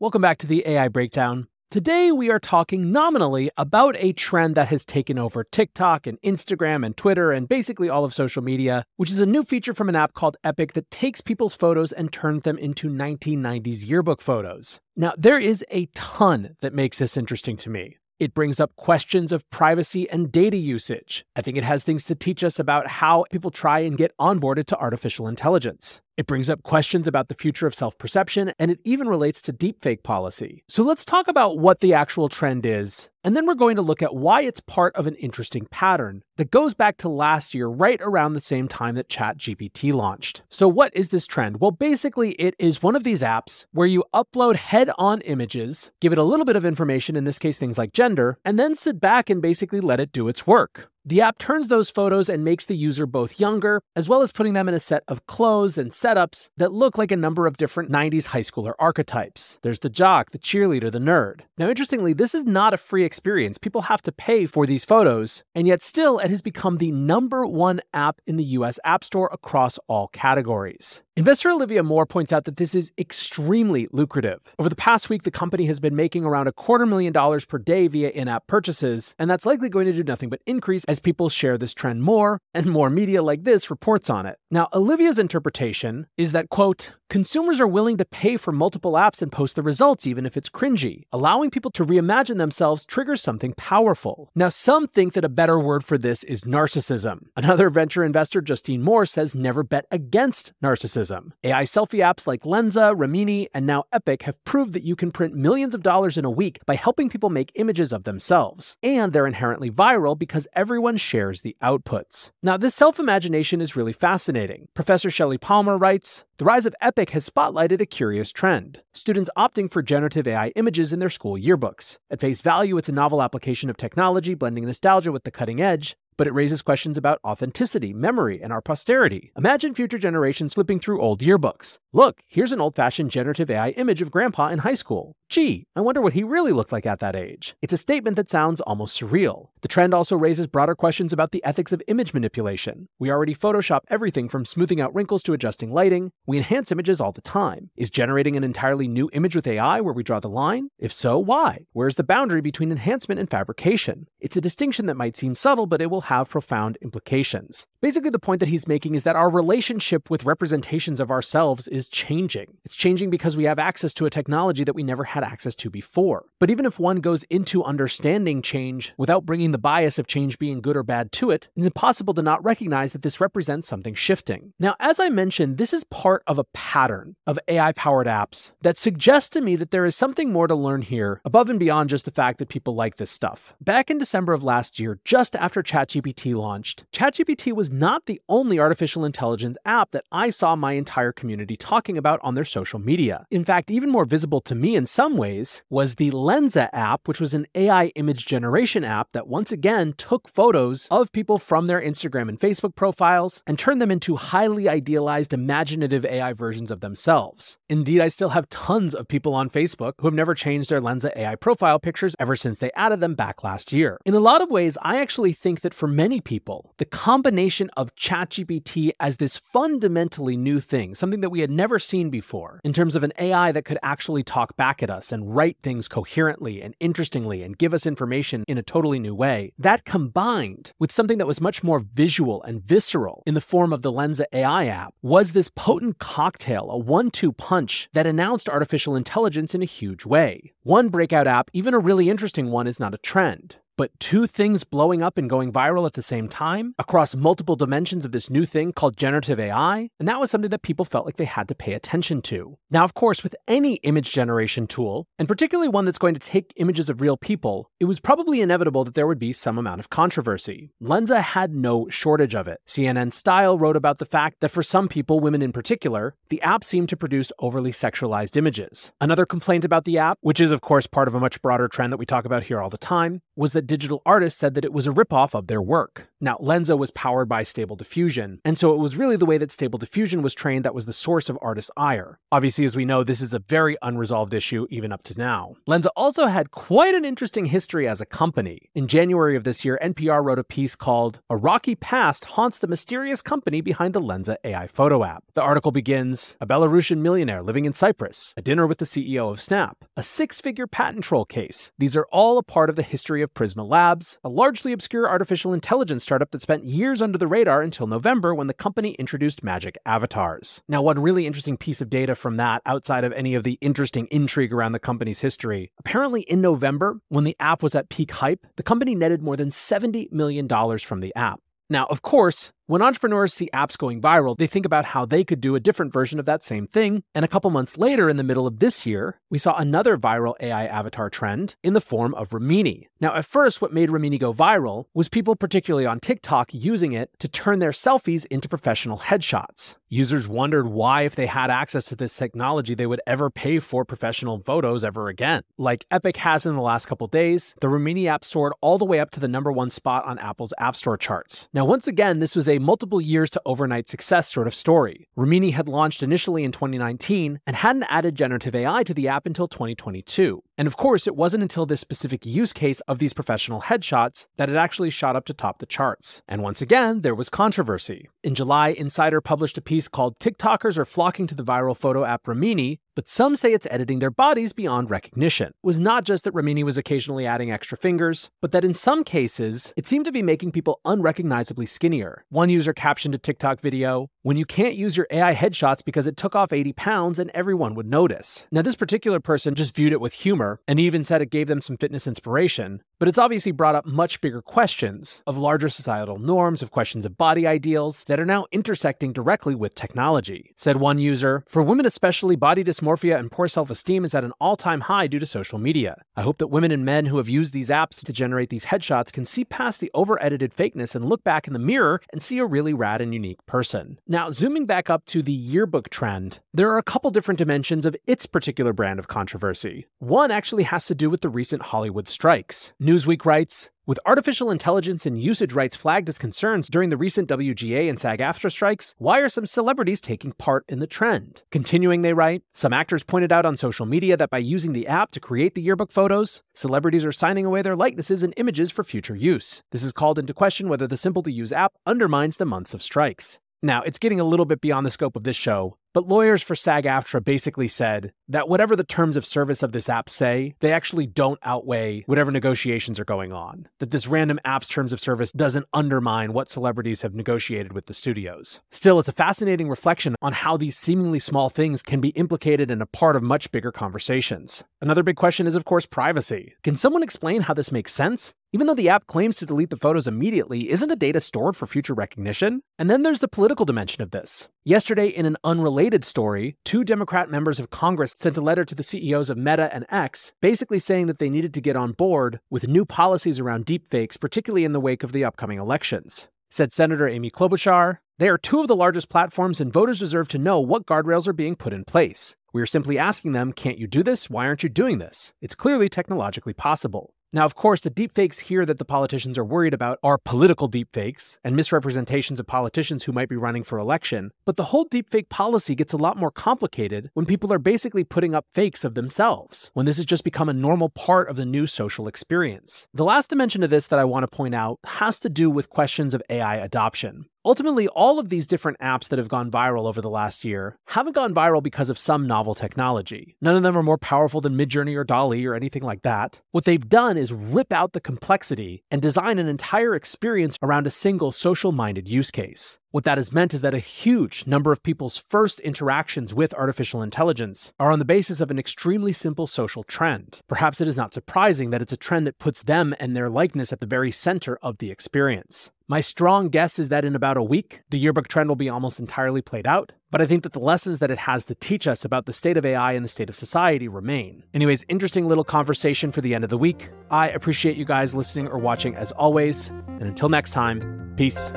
Welcome 0.02 0.20
back 0.20 0.38
to 0.38 0.48
the 0.48 0.66
AI 0.66 0.88
Breakdown. 0.88 1.46
Today, 1.70 2.10
we 2.10 2.28
are 2.28 2.40
talking 2.40 2.90
nominally 2.90 3.52
about 3.56 3.94
a 4.00 4.12
trend 4.12 4.56
that 4.56 4.66
has 4.66 4.84
taken 4.84 5.16
over 5.16 5.44
TikTok 5.44 6.08
and 6.08 6.20
Instagram 6.22 6.84
and 6.84 6.96
Twitter 6.96 7.30
and 7.30 7.48
basically 7.48 7.88
all 7.88 8.04
of 8.04 8.12
social 8.12 8.42
media, 8.42 8.84
which 8.96 9.12
is 9.12 9.20
a 9.20 9.26
new 9.26 9.44
feature 9.44 9.72
from 9.72 9.88
an 9.88 9.94
app 9.94 10.12
called 10.12 10.36
Epik 10.42 10.72
that 10.72 10.90
takes 10.90 11.20
people's 11.20 11.54
photos 11.54 11.92
and 11.92 12.12
turns 12.12 12.42
them 12.42 12.58
into 12.58 12.90
1990s 12.90 13.86
yearbook 13.86 14.20
photos. 14.20 14.80
Now, 14.96 15.12
there 15.16 15.38
is 15.38 15.64
a 15.70 15.86
ton 15.94 16.56
that 16.62 16.74
makes 16.74 16.98
this 16.98 17.16
interesting 17.16 17.56
to 17.58 17.70
me. 17.70 17.98
It 18.18 18.34
brings 18.34 18.58
up 18.58 18.74
questions 18.74 19.30
of 19.30 19.48
privacy 19.50 20.10
and 20.10 20.32
data 20.32 20.56
usage. 20.56 21.24
I 21.36 21.42
think 21.42 21.56
it 21.56 21.64
has 21.64 21.84
things 21.84 22.04
to 22.06 22.16
teach 22.16 22.42
us 22.42 22.58
about 22.58 22.88
how 22.88 23.24
people 23.30 23.52
try 23.52 23.80
and 23.80 23.96
get 23.96 24.16
onboarded 24.18 24.66
to 24.66 24.78
artificial 24.78 25.28
intelligence. 25.28 26.00
It 26.14 26.26
brings 26.26 26.50
up 26.50 26.62
questions 26.62 27.08
about 27.08 27.28
the 27.28 27.34
future 27.34 27.66
of 27.66 27.74
self 27.74 27.96
perception, 27.96 28.52
and 28.58 28.70
it 28.70 28.80
even 28.84 29.08
relates 29.08 29.40
to 29.42 29.52
deepfake 29.52 30.02
policy. 30.02 30.62
So 30.68 30.82
let's 30.82 31.06
talk 31.06 31.26
about 31.26 31.58
what 31.58 31.80
the 31.80 31.94
actual 31.94 32.28
trend 32.28 32.66
is, 32.66 33.08
and 33.24 33.34
then 33.34 33.46
we're 33.46 33.54
going 33.54 33.76
to 33.76 33.82
look 33.82 34.02
at 34.02 34.14
why 34.14 34.42
it's 34.42 34.60
part 34.60 34.94
of 34.94 35.06
an 35.06 35.14
interesting 35.14 35.66
pattern 35.70 36.22
that 36.36 36.50
goes 36.50 36.74
back 36.74 36.98
to 36.98 37.08
last 37.08 37.54
year, 37.54 37.66
right 37.66 38.00
around 38.02 38.34
the 38.34 38.42
same 38.42 38.68
time 38.68 38.94
that 38.96 39.08
ChatGPT 39.08 39.94
launched. 39.94 40.42
So, 40.50 40.68
what 40.68 40.94
is 40.94 41.08
this 41.08 41.26
trend? 41.26 41.60
Well, 41.60 41.70
basically, 41.70 42.32
it 42.32 42.54
is 42.58 42.82
one 42.82 42.94
of 42.94 43.04
these 43.04 43.22
apps 43.22 43.64
where 43.72 43.86
you 43.86 44.04
upload 44.14 44.56
head 44.56 44.90
on 44.98 45.22
images, 45.22 45.92
give 46.00 46.12
it 46.12 46.18
a 46.18 46.24
little 46.24 46.44
bit 46.44 46.56
of 46.56 46.66
information, 46.66 47.16
in 47.16 47.24
this 47.24 47.38
case, 47.38 47.58
things 47.58 47.78
like 47.78 47.94
gender, 47.94 48.38
and 48.44 48.58
then 48.58 48.76
sit 48.76 49.00
back 49.00 49.30
and 49.30 49.40
basically 49.40 49.80
let 49.80 49.98
it 49.98 50.12
do 50.12 50.28
its 50.28 50.46
work. 50.46 50.91
The 51.04 51.20
app 51.20 51.38
turns 51.38 51.66
those 51.66 51.90
photos 51.90 52.28
and 52.28 52.44
makes 52.44 52.64
the 52.64 52.76
user 52.76 53.06
both 53.06 53.40
younger, 53.40 53.82
as 53.96 54.08
well 54.08 54.22
as 54.22 54.30
putting 54.30 54.52
them 54.52 54.68
in 54.68 54.74
a 54.74 54.78
set 54.78 55.02
of 55.08 55.26
clothes 55.26 55.76
and 55.76 55.90
setups 55.90 56.50
that 56.58 56.72
look 56.72 56.96
like 56.96 57.10
a 57.10 57.16
number 57.16 57.48
of 57.48 57.56
different 57.56 57.90
90s 57.90 58.26
high 58.26 58.42
schooler 58.42 58.74
archetypes. 58.78 59.58
There's 59.62 59.80
the 59.80 59.90
jock, 59.90 60.30
the 60.30 60.38
cheerleader, 60.38 60.92
the 60.92 61.00
nerd. 61.00 61.40
Now, 61.58 61.68
interestingly, 61.68 62.12
this 62.12 62.36
is 62.36 62.44
not 62.44 62.72
a 62.72 62.76
free 62.76 63.04
experience. 63.04 63.58
People 63.58 63.82
have 63.82 64.00
to 64.02 64.12
pay 64.12 64.46
for 64.46 64.64
these 64.64 64.84
photos, 64.84 65.42
and 65.56 65.66
yet 65.66 65.82
still 65.82 66.20
it 66.20 66.30
has 66.30 66.40
become 66.40 66.78
the 66.78 66.92
number 66.92 67.44
one 67.44 67.80
app 67.92 68.20
in 68.24 68.36
the 68.36 68.44
US 68.44 68.78
App 68.84 69.02
Store 69.02 69.28
across 69.32 69.80
all 69.88 70.06
categories. 70.06 71.02
Investor 71.14 71.50
Olivia 71.50 71.82
Moore 71.82 72.06
points 72.06 72.32
out 72.32 72.44
that 72.44 72.56
this 72.56 72.74
is 72.74 72.90
extremely 72.96 73.86
lucrative. 73.92 74.54
Over 74.58 74.70
the 74.70 74.74
past 74.74 75.10
week, 75.10 75.24
the 75.24 75.30
company 75.30 75.66
has 75.66 75.78
been 75.78 75.94
making 75.94 76.24
around 76.24 76.46
a 76.46 76.52
quarter 76.52 76.86
million 76.86 77.12
dollars 77.12 77.44
per 77.44 77.58
day 77.58 77.86
via 77.86 78.08
in 78.08 78.28
app 78.28 78.46
purchases, 78.46 79.14
and 79.18 79.28
that's 79.28 79.44
likely 79.44 79.68
going 79.68 79.84
to 79.84 79.92
do 79.92 80.02
nothing 80.02 80.30
but 80.30 80.40
increase 80.46 80.84
as 80.84 81.00
people 81.00 81.28
share 81.28 81.58
this 81.58 81.74
trend 81.74 82.02
more 82.02 82.38
and 82.54 82.64
more 82.64 82.88
media 82.88 83.22
like 83.22 83.44
this 83.44 83.68
reports 83.68 84.08
on 84.08 84.24
it. 84.24 84.38
Now, 84.50 84.68
Olivia's 84.72 85.18
interpretation 85.18 86.06
is 86.16 86.32
that, 86.32 86.48
quote, 86.48 86.92
consumers 87.12 87.60
are 87.60 87.66
willing 87.66 87.98
to 87.98 88.06
pay 88.06 88.38
for 88.38 88.52
multiple 88.52 88.94
apps 88.94 89.20
and 89.20 89.30
post 89.30 89.54
the 89.54 89.62
results, 89.62 90.06
even 90.06 90.24
if 90.24 90.34
it's 90.34 90.48
cringy. 90.48 91.02
Allowing 91.12 91.50
people 91.50 91.70
to 91.72 91.84
reimagine 91.84 92.38
themselves 92.38 92.86
triggers 92.86 93.20
something 93.20 93.52
powerful. 93.52 94.30
Now, 94.34 94.48
some 94.48 94.88
think 94.88 95.12
that 95.12 95.22
a 95.22 95.28
better 95.28 95.60
word 95.60 95.84
for 95.84 95.98
this 95.98 96.24
is 96.24 96.44
narcissism. 96.44 97.26
Another 97.36 97.68
venture 97.80 98.02
investor, 98.02 98.40
Justine 98.40 98.80
Moore, 98.80 99.04
says 99.04 99.34
never 99.34 99.62
bet 99.62 99.84
against 99.90 100.54
narcissism. 100.62 101.32
AI 101.44 101.64
selfie 101.64 102.02
apps 102.02 102.26
like 102.26 102.44
Lensa, 102.44 102.96
Remini, 102.96 103.46
and 103.52 103.66
now 103.66 103.84
Epik 103.92 104.22
have 104.22 104.42
proved 104.46 104.72
that 104.72 104.82
you 104.82 104.96
can 104.96 105.12
print 105.12 105.34
millions 105.34 105.74
of 105.74 105.82
dollars 105.82 106.16
in 106.16 106.24
a 106.24 106.30
week 106.30 106.60
by 106.64 106.76
helping 106.76 107.10
people 107.10 107.28
make 107.28 107.52
images 107.56 107.92
of 107.92 108.04
themselves. 108.04 108.78
And 108.82 109.12
they're 109.12 109.26
inherently 109.26 109.70
viral 109.70 110.18
because 110.18 110.48
everyone 110.54 110.96
shares 110.96 111.42
the 111.42 111.58
outputs. 111.62 112.30
Now, 112.42 112.56
this 112.56 112.74
self 112.74 112.98
imagination 112.98 113.60
is 113.60 113.76
really 113.76 113.92
fascinating. 113.92 114.68
Professor 114.72 115.10
Shelly 115.10 115.36
Palmer 115.36 115.76
writes 115.76 116.24
The 116.38 116.46
rise 116.46 116.64
of 116.64 116.74
Epik 116.82 117.01
has 117.10 117.28
spotlighted 117.28 117.80
a 117.80 117.86
curious 117.86 118.32
trend 118.32 118.82
students 118.92 119.30
opting 119.36 119.70
for 119.70 119.82
generative 119.82 120.26
AI 120.26 120.48
images 120.56 120.92
in 120.92 120.98
their 120.98 121.10
school 121.10 121.36
yearbooks. 121.36 121.98
At 122.10 122.20
face 122.20 122.40
value, 122.40 122.76
it's 122.78 122.88
a 122.88 122.92
novel 122.92 123.22
application 123.22 123.68
of 123.68 123.76
technology 123.76 124.34
blending 124.34 124.66
nostalgia 124.66 125.12
with 125.12 125.24
the 125.24 125.30
cutting 125.30 125.60
edge, 125.60 125.96
but 126.16 126.26
it 126.26 126.32
raises 126.34 126.62
questions 126.62 126.96
about 126.96 127.20
authenticity, 127.24 127.92
memory, 127.92 128.42
and 128.42 128.52
our 128.52 128.60
posterity. 128.60 129.32
Imagine 129.36 129.74
future 129.74 129.98
generations 129.98 130.54
flipping 130.54 130.80
through 130.80 131.00
old 131.00 131.20
yearbooks. 131.20 131.78
Look, 131.92 132.22
here's 132.26 132.52
an 132.52 132.60
old 132.60 132.74
fashioned 132.74 133.10
generative 133.10 133.50
AI 133.50 133.70
image 133.70 134.00
of 134.00 134.10
grandpa 134.10 134.48
in 134.48 134.60
high 134.60 134.74
school. 134.74 135.16
Gee, 135.28 135.66
I 135.74 135.80
wonder 135.80 136.02
what 136.02 136.12
he 136.12 136.22
really 136.22 136.52
looked 136.52 136.72
like 136.72 136.84
at 136.84 137.00
that 137.00 137.16
age. 137.16 137.56
It's 137.62 137.72
a 137.72 137.78
statement 137.78 138.16
that 138.16 138.28
sounds 138.28 138.60
almost 138.60 139.00
surreal. 139.00 139.48
The 139.62 139.68
trend 139.68 139.94
also 139.94 140.14
raises 140.14 140.46
broader 140.46 140.74
questions 140.74 141.10
about 141.10 141.32
the 141.32 141.42
ethics 141.42 141.72
of 141.72 141.82
image 141.88 142.12
manipulation. 142.12 142.88
We 142.98 143.10
already 143.10 143.34
Photoshop 143.34 143.80
everything 143.88 144.28
from 144.28 144.44
smoothing 144.44 144.78
out 144.78 144.94
wrinkles 144.94 145.22
to 145.22 145.32
adjusting 145.32 145.72
lighting. 145.72 146.12
We 146.26 146.36
enhance 146.36 146.70
images 146.70 147.00
all 147.00 147.12
the 147.12 147.22
time. 147.22 147.70
Is 147.76 147.88
generating 147.88 148.36
an 148.36 148.44
entirely 148.44 148.88
new 148.88 149.08
image 149.14 149.34
with 149.34 149.46
AI 149.46 149.80
where 149.80 149.94
we 149.94 150.02
draw 150.02 150.20
the 150.20 150.28
line? 150.28 150.68
If 150.78 150.92
so, 150.92 151.18
why? 151.18 151.66
Where's 151.72 151.96
the 151.96 152.04
boundary 152.04 152.42
between 152.42 152.70
enhancement 152.70 153.18
and 153.18 153.30
fabrication? 153.30 154.08
It's 154.20 154.36
a 154.36 154.42
distinction 154.42 154.84
that 154.86 154.98
might 154.98 155.16
seem 155.16 155.34
subtle, 155.34 155.66
but 155.66 155.80
it 155.80 155.90
will 155.90 156.01
have 156.02 156.30
profound 156.30 156.78
implications. 156.82 157.66
Basically, 157.82 158.10
the 158.10 158.20
point 158.20 158.38
that 158.38 158.48
he's 158.48 158.68
making 158.68 158.94
is 158.94 159.02
that 159.02 159.16
our 159.16 159.28
relationship 159.28 160.08
with 160.08 160.24
representations 160.24 161.00
of 161.00 161.10
ourselves 161.10 161.66
is 161.66 161.88
changing. 161.88 162.58
It's 162.64 162.76
changing 162.76 163.10
because 163.10 163.36
we 163.36 163.42
have 163.42 163.58
access 163.58 163.92
to 163.94 164.06
a 164.06 164.10
technology 164.10 164.62
that 164.62 164.76
we 164.76 164.84
never 164.84 165.02
had 165.02 165.24
access 165.24 165.56
to 165.56 165.68
before. 165.68 166.26
But 166.38 166.48
even 166.48 166.64
if 166.64 166.78
one 166.78 167.00
goes 167.00 167.24
into 167.24 167.64
understanding 167.64 168.40
change 168.40 168.92
without 168.96 169.26
bringing 169.26 169.50
the 169.50 169.58
bias 169.58 169.98
of 169.98 170.06
change 170.06 170.38
being 170.38 170.60
good 170.60 170.76
or 170.76 170.84
bad 170.84 171.10
to 171.12 171.32
it, 171.32 171.48
it's 171.56 171.66
impossible 171.66 172.14
to 172.14 172.22
not 172.22 172.44
recognize 172.44 172.92
that 172.92 173.02
this 173.02 173.20
represents 173.20 173.66
something 173.66 173.96
shifting. 173.96 174.52
Now, 174.60 174.76
as 174.78 175.00
I 175.00 175.08
mentioned, 175.08 175.58
this 175.58 175.72
is 175.72 175.82
part 175.82 176.22
of 176.28 176.38
a 176.38 176.44
pattern 176.44 177.16
of 177.26 177.36
AI 177.48 177.72
powered 177.72 178.06
apps 178.06 178.52
that 178.62 178.78
suggests 178.78 179.30
to 179.30 179.40
me 179.40 179.56
that 179.56 179.72
there 179.72 179.84
is 179.84 179.96
something 179.96 180.32
more 180.32 180.46
to 180.46 180.54
learn 180.54 180.82
here 180.82 181.20
above 181.24 181.50
and 181.50 181.58
beyond 181.58 181.90
just 181.90 182.04
the 182.04 182.12
fact 182.12 182.38
that 182.38 182.48
people 182.48 182.76
like 182.76 182.98
this 182.98 183.10
stuff. 183.10 183.54
Back 183.60 183.90
in 183.90 183.98
December 183.98 184.34
of 184.34 184.44
last 184.44 184.78
year, 184.78 185.00
just 185.04 185.34
after 185.34 185.64
ChatGPT 185.64 186.36
launched, 186.36 186.84
ChatGPT 186.92 187.52
was 187.52 187.71
not 187.72 188.06
the 188.06 188.20
only 188.28 188.58
artificial 188.58 189.04
intelligence 189.04 189.56
app 189.64 189.90
that 189.92 190.04
I 190.12 190.30
saw 190.30 190.54
my 190.54 190.72
entire 190.72 191.12
community 191.12 191.56
talking 191.56 191.96
about 191.96 192.20
on 192.22 192.34
their 192.34 192.44
social 192.44 192.78
media. 192.78 193.26
In 193.30 193.44
fact, 193.44 193.70
even 193.70 193.90
more 193.90 194.04
visible 194.04 194.40
to 194.42 194.54
me 194.54 194.76
in 194.76 194.86
some 194.86 195.16
ways 195.16 195.62
was 195.70 195.94
the 195.94 196.10
Lensa 196.10 196.68
app, 196.72 197.08
which 197.08 197.20
was 197.20 197.34
an 197.34 197.46
AI 197.54 197.86
image 197.96 198.26
generation 198.26 198.84
app 198.84 199.12
that 199.12 199.26
once 199.26 199.50
again 199.50 199.94
took 199.96 200.28
photos 200.28 200.86
of 200.90 201.12
people 201.12 201.38
from 201.38 201.66
their 201.66 201.80
Instagram 201.80 202.28
and 202.28 202.38
Facebook 202.38 202.74
profiles 202.74 203.42
and 203.46 203.58
turned 203.58 203.80
them 203.80 203.90
into 203.90 204.16
highly 204.16 204.68
idealized, 204.68 205.32
imaginative 205.32 206.04
AI 206.04 206.32
versions 206.32 206.70
of 206.70 206.80
themselves. 206.80 207.58
Indeed, 207.68 208.00
I 208.00 208.08
still 208.08 208.30
have 208.30 208.50
tons 208.50 208.94
of 208.94 209.08
people 209.08 209.34
on 209.34 209.48
Facebook 209.48 209.94
who 209.98 210.06
have 210.06 210.14
never 210.14 210.34
changed 210.34 210.70
their 210.70 210.80
Lensa 210.80 211.10
AI 211.16 211.36
profile 211.36 211.78
pictures 211.78 212.14
ever 212.18 212.36
since 212.36 212.58
they 212.58 212.70
added 212.72 213.00
them 213.00 213.14
back 213.14 213.42
last 213.42 213.72
year. 213.72 213.98
In 214.04 214.14
a 214.14 214.20
lot 214.20 214.42
of 214.42 214.50
ways, 214.50 214.76
I 214.82 215.00
actually 215.00 215.32
think 215.32 215.60
that 215.60 215.74
for 215.74 215.86
many 215.86 216.20
people, 216.20 216.74
the 216.78 216.84
combination 216.84 217.61
of 217.70 217.94
ChatGPT 217.96 218.92
as 219.00 219.16
this 219.16 219.36
fundamentally 219.36 220.36
new 220.36 220.60
thing, 220.60 220.94
something 220.94 221.20
that 221.20 221.30
we 221.30 221.40
had 221.40 221.50
never 221.50 221.78
seen 221.78 222.10
before, 222.10 222.60
in 222.64 222.72
terms 222.72 222.96
of 222.96 223.04
an 223.04 223.12
AI 223.18 223.52
that 223.52 223.64
could 223.64 223.78
actually 223.82 224.22
talk 224.22 224.56
back 224.56 224.82
at 224.82 224.90
us 224.90 225.12
and 225.12 225.34
write 225.34 225.56
things 225.62 225.88
coherently 225.88 226.60
and 226.62 226.74
interestingly 226.80 227.42
and 227.42 227.58
give 227.58 227.74
us 227.74 227.86
information 227.86 228.44
in 228.48 228.58
a 228.58 228.62
totally 228.62 228.98
new 228.98 229.14
way, 229.14 229.52
that 229.58 229.84
combined 229.84 230.72
with 230.78 230.92
something 230.92 231.18
that 231.18 231.26
was 231.26 231.40
much 231.40 231.62
more 231.62 231.80
visual 231.80 232.42
and 232.42 232.62
visceral 232.62 233.22
in 233.26 233.34
the 233.34 233.40
form 233.40 233.72
of 233.72 233.82
the 233.82 233.92
Lensa 233.92 234.24
AI 234.32 234.66
app 234.66 234.94
was 235.02 235.32
this 235.32 235.50
potent 235.54 235.98
cocktail, 235.98 236.70
a 236.70 236.78
one 236.78 237.10
two 237.10 237.32
punch 237.32 237.88
that 237.92 238.06
announced 238.06 238.48
artificial 238.48 238.96
intelligence 238.96 239.54
in 239.54 239.62
a 239.62 239.66
huge 239.66 240.04
way. 240.04 240.52
One 240.62 240.88
breakout 240.88 241.26
app, 241.26 241.50
even 241.52 241.74
a 241.74 241.78
really 241.78 242.08
interesting 242.08 242.50
one, 242.50 242.66
is 242.66 242.80
not 242.80 242.94
a 242.94 242.98
trend 242.98 243.56
but 243.76 243.90
two 243.98 244.26
things 244.26 244.64
blowing 244.64 245.02
up 245.02 245.18
and 245.18 245.30
going 245.30 245.52
viral 245.52 245.86
at 245.86 245.94
the 245.94 246.02
same 246.02 246.28
time 246.28 246.74
across 246.78 247.14
multiple 247.14 247.56
dimensions 247.56 248.04
of 248.04 248.12
this 248.12 248.30
new 248.30 248.44
thing 248.44 248.72
called 248.72 248.96
generative 248.96 249.40
AI, 249.40 249.88
and 249.98 250.08
that 250.08 250.20
was 250.20 250.30
something 250.30 250.50
that 250.50 250.62
people 250.62 250.84
felt 250.84 251.06
like 251.06 251.16
they 251.16 251.24
had 251.24 251.48
to 251.48 251.54
pay 251.54 251.72
attention 251.72 252.22
to. 252.22 252.58
Now, 252.70 252.84
of 252.84 252.94
course, 252.94 253.22
with 253.22 253.36
any 253.48 253.76
image 253.76 254.12
generation 254.12 254.66
tool, 254.66 255.06
and 255.18 255.28
particularly 255.28 255.68
one 255.68 255.84
that's 255.84 255.98
going 255.98 256.14
to 256.14 256.20
take 256.20 256.52
images 256.56 256.88
of 256.88 257.00
real 257.00 257.16
people, 257.16 257.70
it 257.80 257.86
was 257.86 258.00
probably 258.00 258.40
inevitable 258.40 258.84
that 258.84 258.94
there 258.94 259.06
would 259.06 259.18
be 259.18 259.32
some 259.32 259.58
amount 259.58 259.80
of 259.80 259.90
controversy. 259.90 260.70
Lensa 260.82 261.20
had 261.20 261.54
no 261.54 261.88
shortage 261.88 262.34
of 262.34 262.48
it. 262.48 262.60
CNN 262.66 263.12
Style 263.12 263.58
wrote 263.58 263.76
about 263.76 263.98
the 263.98 264.06
fact 264.06 264.40
that 264.40 264.50
for 264.50 264.62
some 264.62 264.88
people, 264.88 265.20
women 265.20 265.42
in 265.42 265.52
particular, 265.52 266.14
the 266.28 266.42
app 266.42 266.64
seemed 266.64 266.88
to 266.88 266.96
produce 266.96 267.32
overly 267.38 267.72
sexualized 267.72 268.36
images. 268.36 268.92
Another 269.00 269.26
complaint 269.26 269.64
about 269.64 269.84
the 269.84 269.98
app, 269.98 270.18
which 270.20 270.40
is 270.40 270.50
of 270.50 270.60
course 270.60 270.86
part 270.86 271.08
of 271.08 271.14
a 271.14 271.20
much 271.20 271.40
broader 271.42 271.68
trend 271.68 271.92
that 271.92 271.98
we 271.98 272.06
talk 272.06 272.24
about 272.24 272.44
here 272.44 272.60
all 272.60 272.70
the 272.70 272.78
time, 272.78 273.22
was 273.36 273.52
that 273.52 273.61
digital 273.66 274.02
artists 274.04 274.38
said 274.38 274.54
that 274.54 274.64
it 274.64 274.72
was 274.72 274.86
a 274.86 274.90
ripoff 274.90 275.34
of 275.34 275.46
their 275.46 275.62
work. 275.62 276.08
Now, 276.24 276.36
Lensa 276.36 276.78
was 276.78 276.92
powered 276.92 277.28
by 277.28 277.42
Stable 277.42 277.74
Diffusion, 277.74 278.40
and 278.44 278.56
so 278.56 278.72
it 278.72 278.78
was 278.78 278.94
really 278.94 279.16
the 279.16 279.26
way 279.26 279.38
that 279.38 279.50
Stable 279.50 279.76
Diffusion 279.76 280.22
was 280.22 280.34
trained 280.34 280.64
that 280.64 280.72
was 280.72 280.86
the 280.86 280.92
source 280.92 281.28
of 281.28 281.36
artists' 281.42 281.72
ire. 281.76 282.20
Obviously, 282.30 282.64
as 282.64 282.76
we 282.76 282.84
know, 282.84 283.02
this 283.02 283.20
is 283.20 283.34
a 283.34 283.40
very 283.40 283.76
unresolved 283.82 284.32
issue 284.32 284.68
even 284.70 284.92
up 284.92 285.02
to 285.02 285.18
now. 285.18 285.56
Lensa 285.68 285.88
also 285.96 286.26
had 286.26 286.52
quite 286.52 286.94
an 286.94 287.04
interesting 287.04 287.46
history 287.46 287.88
as 287.88 288.00
a 288.00 288.06
company. 288.06 288.70
In 288.72 288.86
January 288.86 289.34
of 289.34 289.42
this 289.42 289.64
year, 289.64 289.80
NPR 289.82 290.24
wrote 290.24 290.38
a 290.38 290.44
piece 290.44 290.76
called 290.76 291.20
A 291.28 291.36
Rocky 291.36 291.74
Past 291.74 292.26
Haunts 292.26 292.60
the 292.60 292.68
Mysterious 292.68 293.20
Company 293.20 293.60
Behind 293.60 293.92
the 293.92 294.00
Lensa 294.00 294.36
AI 294.44 294.68
Photo 294.68 295.02
App. 295.02 295.24
The 295.34 295.42
article 295.42 295.72
begins 295.72 296.36
A 296.40 296.46
Belarusian 296.46 296.98
millionaire 296.98 297.42
living 297.42 297.64
in 297.64 297.72
Cyprus, 297.72 298.32
a 298.36 298.42
dinner 298.42 298.68
with 298.68 298.78
the 298.78 298.84
CEO 298.84 299.28
of 299.32 299.40
Snap, 299.40 299.84
a 299.96 300.04
six 300.04 300.40
figure 300.40 300.68
patent 300.68 301.02
troll 301.02 301.24
case. 301.24 301.72
These 301.78 301.96
are 301.96 302.06
all 302.12 302.38
a 302.38 302.44
part 302.44 302.70
of 302.70 302.76
the 302.76 302.84
history 302.84 303.22
of 303.22 303.34
Prisma 303.34 303.68
Labs, 303.68 304.20
a 304.22 304.28
largely 304.28 304.72
obscure 304.72 305.08
artificial 305.08 305.52
intelligence 305.52 306.11
startup 306.12 306.30
that 306.30 306.42
spent 306.42 306.62
years 306.62 307.00
under 307.00 307.16
the 307.16 307.26
radar 307.26 307.62
until 307.62 307.86
November 307.86 308.34
when 308.34 308.46
the 308.46 308.52
company 308.52 308.90
introduced 308.98 309.42
Magic 309.42 309.78
Avatars. 309.86 310.62
Now, 310.68 310.82
one 310.82 310.98
really 310.98 311.26
interesting 311.26 311.56
piece 311.56 311.80
of 311.80 311.88
data 311.88 312.14
from 312.14 312.36
that, 312.36 312.60
outside 312.66 313.04
of 313.04 313.14
any 313.14 313.34
of 313.34 313.44
the 313.44 313.56
interesting 313.62 314.08
intrigue 314.10 314.52
around 314.52 314.72
the 314.72 314.78
company's 314.78 315.20
history, 315.20 315.72
apparently 315.78 316.20
in 316.20 316.42
November, 316.42 317.00
when 317.08 317.24
the 317.24 317.34
app 317.40 317.62
was 317.62 317.74
at 317.74 317.88
peak 317.88 318.10
hype, 318.10 318.46
the 318.56 318.62
company 318.62 318.94
netted 318.94 319.22
more 319.22 319.38
than 319.38 319.48
$70 319.48 320.12
million 320.12 320.46
from 320.80 321.00
the 321.00 321.14
app. 321.16 321.40
Now, 321.70 321.86
of 321.86 322.02
course, 322.02 322.52
When 322.66 322.80
entrepreneurs 322.80 323.34
see 323.34 323.50
apps 323.52 323.76
going 323.76 324.00
viral, 324.00 324.36
they 324.36 324.46
think 324.46 324.64
about 324.64 324.84
how 324.86 325.04
they 325.04 325.24
could 325.24 325.40
do 325.40 325.56
a 325.56 325.60
different 325.60 325.92
version 325.92 326.20
of 326.20 326.26
that 326.26 326.44
same 326.44 326.68
thing. 326.68 327.02
And 327.12 327.24
a 327.24 327.28
couple 327.28 327.50
months 327.50 327.76
later, 327.76 328.08
in 328.08 328.18
the 328.18 328.22
middle 328.22 328.46
of 328.46 328.60
this 328.60 328.86
year, 328.86 329.20
we 329.28 329.38
saw 329.38 329.56
another 329.56 329.98
viral 329.98 330.34
AI 330.40 330.66
avatar 330.66 331.10
trend 331.10 331.56
in 331.64 331.72
the 331.72 331.80
form 331.80 332.14
of 332.14 332.28
Remini. 332.28 332.86
Now, 333.00 333.14
at 333.14 333.24
first, 333.24 333.60
what 333.60 333.72
made 333.72 333.88
Remini 333.88 334.18
go 334.18 334.32
viral 334.32 334.84
was 334.94 335.08
people, 335.08 335.34
particularly 335.34 335.86
on 335.86 335.98
TikTok, 335.98 336.54
using 336.54 336.92
it 336.92 337.10
to 337.18 337.26
turn 337.26 337.58
their 337.58 337.72
selfies 337.72 338.26
into 338.26 338.48
professional 338.48 338.98
headshots. 338.98 339.74
Users 339.88 340.26
wondered 340.26 340.68
why, 340.68 341.02
if 341.02 341.16
they 341.16 341.26
had 341.26 341.50
access 341.50 341.84
to 341.84 341.96
this 341.96 342.16
technology, 342.16 342.74
they 342.74 342.86
would 342.86 343.02
ever 343.06 343.28
pay 343.28 343.58
for 343.58 343.84
professional 343.84 344.40
photos 344.40 344.84
ever 344.84 345.08
again. 345.08 345.42
Like 345.58 345.84
Epik 345.90 346.16
has 346.16 346.46
in 346.46 346.54
the 346.54 346.62
last 346.62 346.86
couple 346.86 347.06
days, 347.08 347.54
the 347.60 347.66
Remini 347.66 348.06
app 348.06 348.24
soared 348.24 348.54
all 348.62 348.78
the 348.78 348.86
way 348.86 349.00
up 349.00 349.10
to 349.10 349.20
the 349.20 349.28
number 349.28 349.52
one 349.52 349.68
spot 349.68 350.06
on 350.06 350.18
Apple's 350.18 350.54
App 350.56 350.76
Store 350.76 350.96
charts. 350.96 351.46
Now, 351.52 351.66
once 351.66 351.86
again, 351.86 352.20
this 352.20 352.34
was 352.34 352.48
a 352.48 352.58
multiple 352.62 353.00
years 353.00 353.30
to 353.30 353.42
overnight 353.44 353.88
success 353.88 354.32
sort 354.32 354.46
of 354.46 354.54
story. 354.54 355.08
Remini 355.16 355.52
had 355.52 355.68
launched 355.68 356.02
initially 356.02 356.44
in 356.44 356.52
2019 356.52 357.40
and 357.46 357.56
hadn't 357.56 357.84
added 357.84 358.14
generative 358.14 358.54
AI 358.54 358.82
to 358.84 358.94
the 358.94 359.08
app 359.08 359.26
until 359.26 359.48
2022. 359.48 360.42
And 360.58 360.68
of 360.68 360.76
course, 360.76 361.06
it 361.06 361.16
wasn't 361.16 361.42
until 361.42 361.66
this 361.66 361.80
specific 361.80 362.26
use 362.26 362.52
case 362.52 362.80
of 362.82 362.98
these 362.98 363.12
professional 363.12 363.62
headshots 363.62 364.26
that 364.36 364.50
it 364.50 364.56
actually 364.56 364.90
shot 364.90 365.16
up 365.16 365.24
to 365.26 365.34
top 365.34 365.58
the 365.58 365.66
charts. 365.66 366.22
And 366.28 366.42
once 366.42 366.60
again, 366.60 367.00
there 367.00 367.14
was 367.14 367.28
controversy. 367.28 368.08
In 368.22 368.34
July, 368.34 368.68
Insider 368.68 369.20
published 369.20 369.58
a 369.58 369.62
piece 369.62 369.88
called 369.88 370.18
TikTokers 370.18 370.78
Are 370.78 370.84
Flocking 370.84 371.26
to 371.26 371.34
the 371.34 371.44
Viral 371.44 371.76
Photo 371.76 372.04
App 372.04 372.24
Remini 372.24 372.78
but 372.94 373.08
some 373.08 373.36
say 373.36 373.52
it's 373.52 373.66
editing 373.70 374.00
their 374.00 374.10
bodies 374.10 374.52
beyond 374.52 374.90
recognition. 374.90 375.48
It 375.48 375.54
was 375.66 375.78
not 375.78 376.04
just 376.04 376.24
that 376.24 376.34
Remini 376.34 376.62
was 376.62 376.76
occasionally 376.76 377.26
adding 377.26 377.50
extra 377.50 377.78
fingers, 377.78 378.30
but 378.40 378.52
that 378.52 378.64
in 378.64 378.74
some 378.74 379.02
cases, 379.02 379.72
it 379.76 379.86
seemed 379.86 380.04
to 380.04 380.12
be 380.12 380.22
making 380.22 380.52
people 380.52 380.80
unrecognizably 380.84 381.66
skinnier. 381.66 382.24
One 382.28 382.50
user 382.50 382.72
captioned 382.72 383.14
a 383.14 383.18
TikTok 383.18 383.60
video, 383.60 384.08
when 384.22 384.36
you 384.36 384.44
can't 384.44 384.74
use 384.74 384.96
your 384.96 385.06
AI 385.10 385.34
headshots 385.34 385.84
because 385.84 386.06
it 386.06 386.16
took 386.16 386.34
off 386.34 386.52
80 386.52 386.72
pounds 386.72 387.18
and 387.18 387.30
everyone 387.34 387.74
would 387.74 387.86
notice. 387.86 388.46
Now, 388.50 388.62
this 388.62 388.76
particular 388.76 389.20
person 389.20 389.54
just 389.54 389.74
viewed 389.74 389.92
it 389.92 390.00
with 390.00 390.12
humor 390.14 390.60
and 390.66 390.78
even 390.78 391.04
said 391.04 391.20
it 391.20 391.30
gave 391.30 391.48
them 391.48 391.60
some 391.60 391.76
fitness 391.76 392.06
inspiration, 392.06 392.82
but 393.02 393.08
it's 393.08 393.18
obviously 393.18 393.50
brought 393.50 393.74
up 393.74 393.84
much 393.84 394.20
bigger 394.20 394.40
questions 394.40 395.24
of 395.26 395.36
larger 395.36 395.68
societal 395.68 396.20
norms, 396.20 396.62
of 396.62 396.70
questions 396.70 397.04
of 397.04 397.18
body 397.18 397.48
ideals 397.48 398.04
that 398.04 398.20
are 398.20 398.24
now 398.24 398.46
intersecting 398.52 399.12
directly 399.12 399.56
with 399.56 399.74
technology. 399.74 400.54
Said 400.56 400.76
one 400.76 401.00
user, 401.00 401.42
For 401.48 401.64
women 401.64 401.84
especially, 401.84 402.36
body 402.36 402.62
dysmorphia 402.62 403.18
and 403.18 403.28
poor 403.28 403.48
self 403.48 403.70
esteem 403.70 404.04
is 404.04 404.14
at 404.14 404.22
an 404.22 404.32
all 404.40 404.56
time 404.56 404.82
high 404.82 405.08
due 405.08 405.18
to 405.18 405.26
social 405.26 405.58
media. 405.58 406.04
I 406.14 406.22
hope 406.22 406.38
that 406.38 406.46
women 406.46 406.70
and 406.70 406.84
men 406.84 407.06
who 407.06 407.16
have 407.16 407.28
used 407.28 407.52
these 407.52 407.70
apps 407.70 408.04
to 408.04 408.12
generate 408.12 408.50
these 408.50 408.66
headshots 408.66 409.12
can 409.12 409.26
see 409.26 409.44
past 409.44 409.80
the 409.80 409.90
over 409.94 410.22
edited 410.22 410.54
fakeness 410.54 410.94
and 410.94 411.04
look 411.04 411.24
back 411.24 411.48
in 411.48 411.54
the 411.54 411.58
mirror 411.58 412.00
and 412.12 412.22
see 412.22 412.38
a 412.38 412.46
really 412.46 412.72
rad 412.72 413.00
and 413.00 413.12
unique 413.12 413.44
person. 413.46 413.98
Now, 414.06 414.30
zooming 414.30 414.66
back 414.66 414.88
up 414.88 415.06
to 415.06 415.22
the 415.22 415.32
yearbook 415.32 415.90
trend, 415.90 416.38
there 416.54 416.70
are 416.70 416.78
a 416.78 416.84
couple 416.84 417.10
different 417.10 417.38
dimensions 417.38 417.84
of 417.84 417.96
its 418.06 418.26
particular 418.26 418.72
brand 418.72 419.00
of 419.00 419.08
controversy. 419.08 419.88
One 419.98 420.30
actually 420.30 420.62
has 420.62 420.86
to 420.86 420.94
do 420.94 421.10
with 421.10 421.22
the 421.22 421.28
recent 421.28 421.62
Hollywood 421.62 422.06
strikes. 422.06 422.72
Newsweek 422.92 423.24
writes, 423.24 423.70
with 423.86 423.98
artificial 424.04 424.50
intelligence 424.50 425.06
and 425.06 425.18
usage 425.18 425.54
rights 425.54 425.74
flagged 425.74 426.10
as 426.10 426.18
concerns 426.18 426.68
during 426.68 426.90
the 426.90 426.96
recent 426.98 427.26
WGA 427.26 427.88
and 427.88 427.98
SAG 427.98 428.18
AFTRA 428.18 428.52
strikes, 428.52 428.94
why 428.98 429.18
are 429.20 429.30
some 429.30 429.46
celebrities 429.46 429.98
taking 429.98 430.32
part 430.32 430.66
in 430.68 430.78
the 430.78 430.86
trend? 430.86 431.42
Continuing, 431.50 432.02
they 432.02 432.12
write, 432.12 432.42
some 432.52 432.74
actors 432.74 433.02
pointed 433.02 433.32
out 433.32 433.46
on 433.46 433.56
social 433.56 433.86
media 433.86 434.14
that 434.18 434.28
by 434.28 434.36
using 434.36 434.74
the 434.74 434.86
app 434.86 435.10
to 435.12 435.20
create 435.20 435.54
the 435.54 435.62
yearbook 435.62 435.90
photos, 435.90 436.42
celebrities 436.52 437.06
are 437.06 437.12
signing 437.12 437.46
away 437.46 437.62
their 437.62 437.76
likenesses 437.76 438.22
and 438.22 438.34
images 438.36 438.70
for 438.70 438.84
future 438.84 439.16
use. 439.16 439.62
This 439.70 439.84
has 439.84 439.92
called 439.92 440.18
into 440.18 440.34
question 440.34 440.68
whether 440.68 440.86
the 440.86 440.98
simple 440.98 441.22
to 441.22 441.32
use 441.32 441.50
app 441.50 441.72
undermines 441.86 442.36
the 442.36 442.44
months 442.44 442.74
of 442.74 442.82
strikes. 442.82 443.38
Now, 443.62 443.80
it's 443.82 443.98
getting 443.98 444.20
a 444.20 444.24
little 444.24 444.44
bit 444.44 444.60
beyond 444.60 444.84
the 444.84 444.90
scope 444.90 445.16
of 445.16 445.24
this 445.24 445.36
show, 445.36 445.78
but 445.92 446.08
lawyers 446.08 446.42
for 446.42 446.54
SAG 446.54 446.84
AFTRA 446.84 447.24
basically 447.24 447.68
said 447.68 448.12
that 448.28 448.48
whatever 448.48 448.74
the 448.74 448.84
terms 448.84 449.16
of 449.16 449.26
service 449.26 449.62
of 449.62 449.72
this 449.72 449.88
app 449.88 450.08
say, 450.08 450.54
they 450.60 450.72
actually 450.72 451.06
don't 451.06 451.38
outweigh 451.42 452.02
whatever 452.06 452.30
negotiations 452.30 452.98
are 452.98 453.04
going 453.04 453.32
on. 453.32 453.68
That 453.78 453.90
this 453.90 454.06
random 454.06 454.40
app's 454.44 454.68
terms 454.68 454.92
of 454.92 455.00
service 455.00 455.32
doesn't 455.32 455.66
undermine 455.72 456.32
what 456.32 456.48
celebrities 456.48 457.02
have 457.02 457.14
negotiated 457.14 457.72
with 457.72 457.86
the 457.86 457.94
studios. 457.94 458.60
Still, 458.70 458.98
it's 458.98 459.08
a 459.08 459.12
fascinating 459.12 459.68
reflection 459.68 460.16
on 460.22 460.32
how 460.32 460.56
these 460.56 460.76
seemingly 460.76 461.18
small 461.18 461.50
things 461.50 461.82
can 461.82 462.00
be 462.00 462.10
implicated 462.10 462.70
in 462.70 462.80
a 462.80 462.86
part 462.86 463.16
of 463.16 463.22
much 463.22 463.50
bigger 463.52 463.72
conversations. 463.72 464.64
Another 464.80 465.02
big 465.02 465.16
question 465.16 465.46
is, 465.46 465.54
of 465.54 465.64
course, 465.64 465.86
privacy. 465.86 466.54
Can 466.62 466.76
someone 466.76 467.02
explain 467.02 467.42
how 467.42 467.54
this 467.54 467.70
makes 467.70 467.92
sense? 467.92 468.34
Even 468.54 468.66
though 468.66 468.74
the 468.74 468.90
app 468.90 469.06
claims 469.06 469.38
to 469.38 469.46
delete 469.46 469.70
the 469.70 469.78
photos 469.78 470.06
immediately, 470.06 470.68
isn't 470.68 470.90
the 470.90 470.94
data 470.94 471.20
stored 471.20 471.56
for 471.56 471.66
future 471.66 471.94
recognition? 471.94 472.60
And 472.78 472.90
then 472.90 473.02
there's 473.02 473.20
the 473.20 473.28
political 473.28 473.64
dimension 473.64 474.02
of 474.02 474.10
this. 474.10 474.50
Yesterday, 474.62 475.06
in 475.06 475.24
an 475.24 475.38
unrelated 475.42 476.04
story, 476.04 476.56
two 476.62 476.84
Democrat 476.84 477.30
members 477.30 477.58
of 477.58 477.70
Congress 477.70 478.12
sent 478.14 478.36
a 478.36 478.42
letter 478.42 478.66
to 478.66 478.74
the 478.74 478.82
CEOs 478.82 479.30
of 479.30 479.38
Meta 479.38 479.74
and 479.74 479.86
X, 479.88 480.34
basically 480.42 480.78
saying 480.78 481.06
that 481.06 481.18
they 481.18 481.30
needed 481.30 481.54
to 481.54 481.62
get 481.62 481.76
on 481.76 481.92
board 481.92 482.40
with 482.50 482.68
new 482.68 482.84
policies 482.84 483.40
around 483.40 483.64
deepfakes, 483.64 484.20
particularly 484.20 484.64
in 484.64 484.72
the 484.72 484.80
wake 484.80 485.02
of 485.02 485.12
the 485.12 485.24
upcoming 485.24 485.58
elections. 485.58 486.28
Said 486.50 486.72
Senator 486.72 487.08
Amy 487.08 487.30
Klobuchar, 487.30 488.00
they 488.18 488.28
are 488.28 488.36
two 488.36 488.60
of 488.60 488.68
the 488.68 488.76
largest 488.76 489.08
platforms, 489.08 489.62
and 489.62 489.72
voters 489.72 489.98
deserve 489.98 490.28
to 490.28 490.36
know 490.36 490.60
what 490.60 490.84
guardrails 490.84 491.26
are 491.26 491.32
being 491.32 491.56
put 491.56 491.72
in 491.72 491.86
place. 491.86 492.36
We 492.52 492.60
are 492.60 492.66
simply 492.66 492.98
asking 492.98 493.32
them, 493.32 493.54
can't 493.54 493.78
you 493.78 493.86
do 493.86 494.02
this? 494.02 494.28
Why 494.28 494.46
aren't 494.46 494.62
you 494.62 494.68
doing 494.68 494.98
this? 494.98 495.32
It's 495.40 495.54
clearly 495.54 495.88
technologically 495.88 496.52
possible. 496.52 497.14
Now, 497.34 497.46
of 497.46 497.54
course, 497.54 497.80
the 497.80 497.90
deepfakes 497.90 498.40
here 498.40 498.66
that 498.66 498.76
the 498.76 498.84
politicians 498.84 499.38
are 499.38 499.44
worried 499.44 499.72
about 499.72 499.98
are 500.02 500.18
political 500.18 500.68
deepfakes 500.68 501.38
and 501.42 501.56
misrepresentations 501.56 502.38
of 502.38 502.46
politicians 502.46 503.04
who 503.04 503.12
might 503.12 503.30
be 503.30 503.36
running 503.36 503.62
for 503.62 503.78
election. 503.78 504.32
But 504.44 504.58
the 504.58 504.64
whole 504.64 504.84
deepfake 504.84 505.30
policy 505.30 505.74
gets 505.74 505.94
a 505.94 505.96
lot 505.96 506.18
more 506.18 506.30
complicated 506.30 507.10
when 507.14 507.24
people 507.24 507.50
are 507.50 507.58
basically 507.58 508.04
putting 508.04 508.34
up 508.34 508.44
fakes 508.52 508.84
of 508.84 508.94
themselves, 508.94 509.70
when 509.72 509.86
this 509.86 509.96
has 509.96 510.04
just 510.04 510.24
become 510.24 510.50
a 510.50 510.52
normal 510.52 510.90
part 510.90 511.30
of 511.30 511.36
the 511.36 511.46
new 511.46 511.66
social 511.66 512.06
experience. 512.06 512.86
The 512.92 513.04
last 513.04 513.30
dimension 513.30 513.62
of 513.62 513.70
this 513.70 513.86
that 513.86 513.98
I 513.98 514.04
want 514.04 514.24
to 514.24 514.36
point 514.36 514.54
out 514.54 514.78
has 514.84 515.18
to 515.20 515.30
do 515.30 515.48
with 515.48 515.70
questions 515.70 516.12
of 516.12 516.22
AI 516.28 516.56
adoption. 516.56 517.24
Ultimately, 517.44 517.88
all 517.88 518.20
of 518.20 518.28
these 518.28 518.46
different 518.46 518.78
apps 518.78 519.08
that 519.08 519.18
have 519.18 519.28
gone 519.28 519.50
viral 519.50 519.88
over 519.88 520.00
the 520.00 520.08
last 520.08 520.44
year 520.44 520.78
haven't 520.86 521.14
gone 521.14 521.34
viral 521.34 521.60
because 521.60 521.90
of 521.90 521.98
some 521.98 522.26
novel 522.26 522.54
technology. 522.54 523.36
None 523.40 523.56
of 523.56 523.64
them 523.64 523.76
are 523.76 523.82
more 523.82 523.98
powerful 523.98 524.40
than 524.40 524.56
Midjourney 524.56 524.94
or 524.96 525.02
DALL-E 525.02 525.44
or 525.44 525.54
anything 525.54 525.82
like 525.82 526.02
that. 526.02 526.40
What 526.52 526.64
they've 526.64 526.88
done 526.88 527.16
is 527.16 527.32
rip 527.32 527.72
out 527.72 527.94
the 527.94 528.00
complexity 528.00 528.84
and 528.92 529.02
design 529.02 529.40
an 529.40 529.48
entire 529.48 529.96
experience 529.96 530.56
around 530.62 530.86
a 530.86 530.90
single 530.90 531.32
social 531.32 531.72
minded 531.72 532.08
use 532.08 532.30
case. 532.30 532.78
What 532.92 533.04
that 533.04 533.16
has 533.16 533.32
meant 533.32 533.54
is 533.54 533.62
that 533.62 533.72
a 533.72 533.78
huge 533.78 534.46
number 534.46 534.70
of 534.70 534.82
people's 534.82 535.16
first 535.16 535.60
interactions 535.60 536.34
with 536.34 536.52
artificial 536.52 537.00
intelligence 537.00 537.72
are 537.80 537.90
on 537.90 537.98
the 537.98 538.04
basis 538.04 538.38
of 538.38 538.50
an 538.50 538.58
extremely 538.58 539.14
simple 539.14 539.46
social 539.46 539.82
trend. 539.82 540.42
Perhaps 540.46 540.78
it 540.82 540.86
is 540.86 540.96
not 540.96 541.14
surprising 541.14 541.70
that 541.70 541.80
it's 541.80 541.94
a 541.94 541.96
trend 541.96 542.26
that 542.26 542.38
puts 542.38 542.62
them 542.62 542.94
and 543.00 543.16
their 543.16 543.30
likeness 543.30 543.72
at 543.72 543.80
the 543.80 543.86
very 543.86 544.10
center 544.10 544.58
of 544.60 544.76
the 544.76 544.90
experience. 544.90 545.70
My 545.88 546.02
strong 546.02 546.50
guess 546.50 546.78
is 546.78 546.90
that 546.90 547.02
in 547.02 547.14
about 547.16 547.38
a 547.38 547.42
week, 547.42 547.80
the 547.88 547.98
yearbook 547.98 548.28
trend 548.28 548.50
will 548.50 548.56
be 548.56 548.68
almost 548.68 549.00
entirely 549.00 549.40
played 549.40 549.66
out, 549.66 549.92
but 550.10 550.20
I 550.20 550.26
think 550.26 550.42
that 550.42 550.52
the 550.52 550.60
lessons 550.60 550.98
that 550.98 551.10
it 551.10 551.18
has 551.18 551.46
to 551.46 551.54
teach 551.54 551.88
us 551.88 552.04
about 552.04 552.26
the 552.26 552.32
state 552.34 552.58
of 552.58 552.66
AI 552.66 552.92
and 552.92 553.02
the 553.02 553.08
state 553.08 553.30
of 553.30 553.36
society 553.36 553.88
remain. 553.88 554.42
Anyways, 554.52 554.84
interesting 554.88 555.26
little 555.26 555.44
conversation 555.44 556.12
for 556.12 556.20
the 556.20 556.34
end 556.34 556.44
of 556.44 556.50
the 556.50 556.58
week. 556.58 556.90
I 557.10 557.30
appreciate 557.30 557.78
you 557.78 557.86
guys 557.86 558.14
listening 558.14 558.48
or 558.48 558.58
watching 558.58 558.94
as 558.96 559.12
always, 559.12 559.68
and 559.68 560.02
until 560.02 560.28
next 560.28 560.50
time, 560.50 561.14
peace. 561.16 561.52